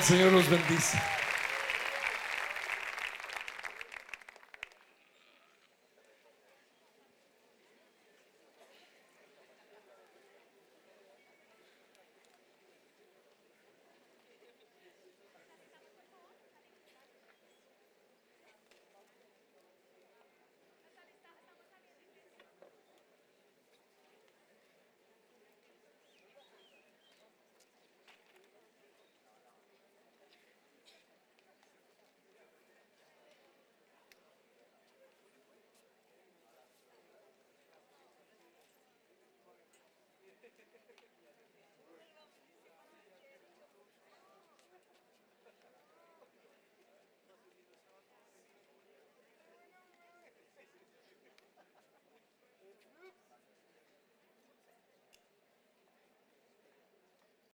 El 0.00 0.06
Señor 0.06 0.32
los 0.32 0.48
bendice. 0.48 1.09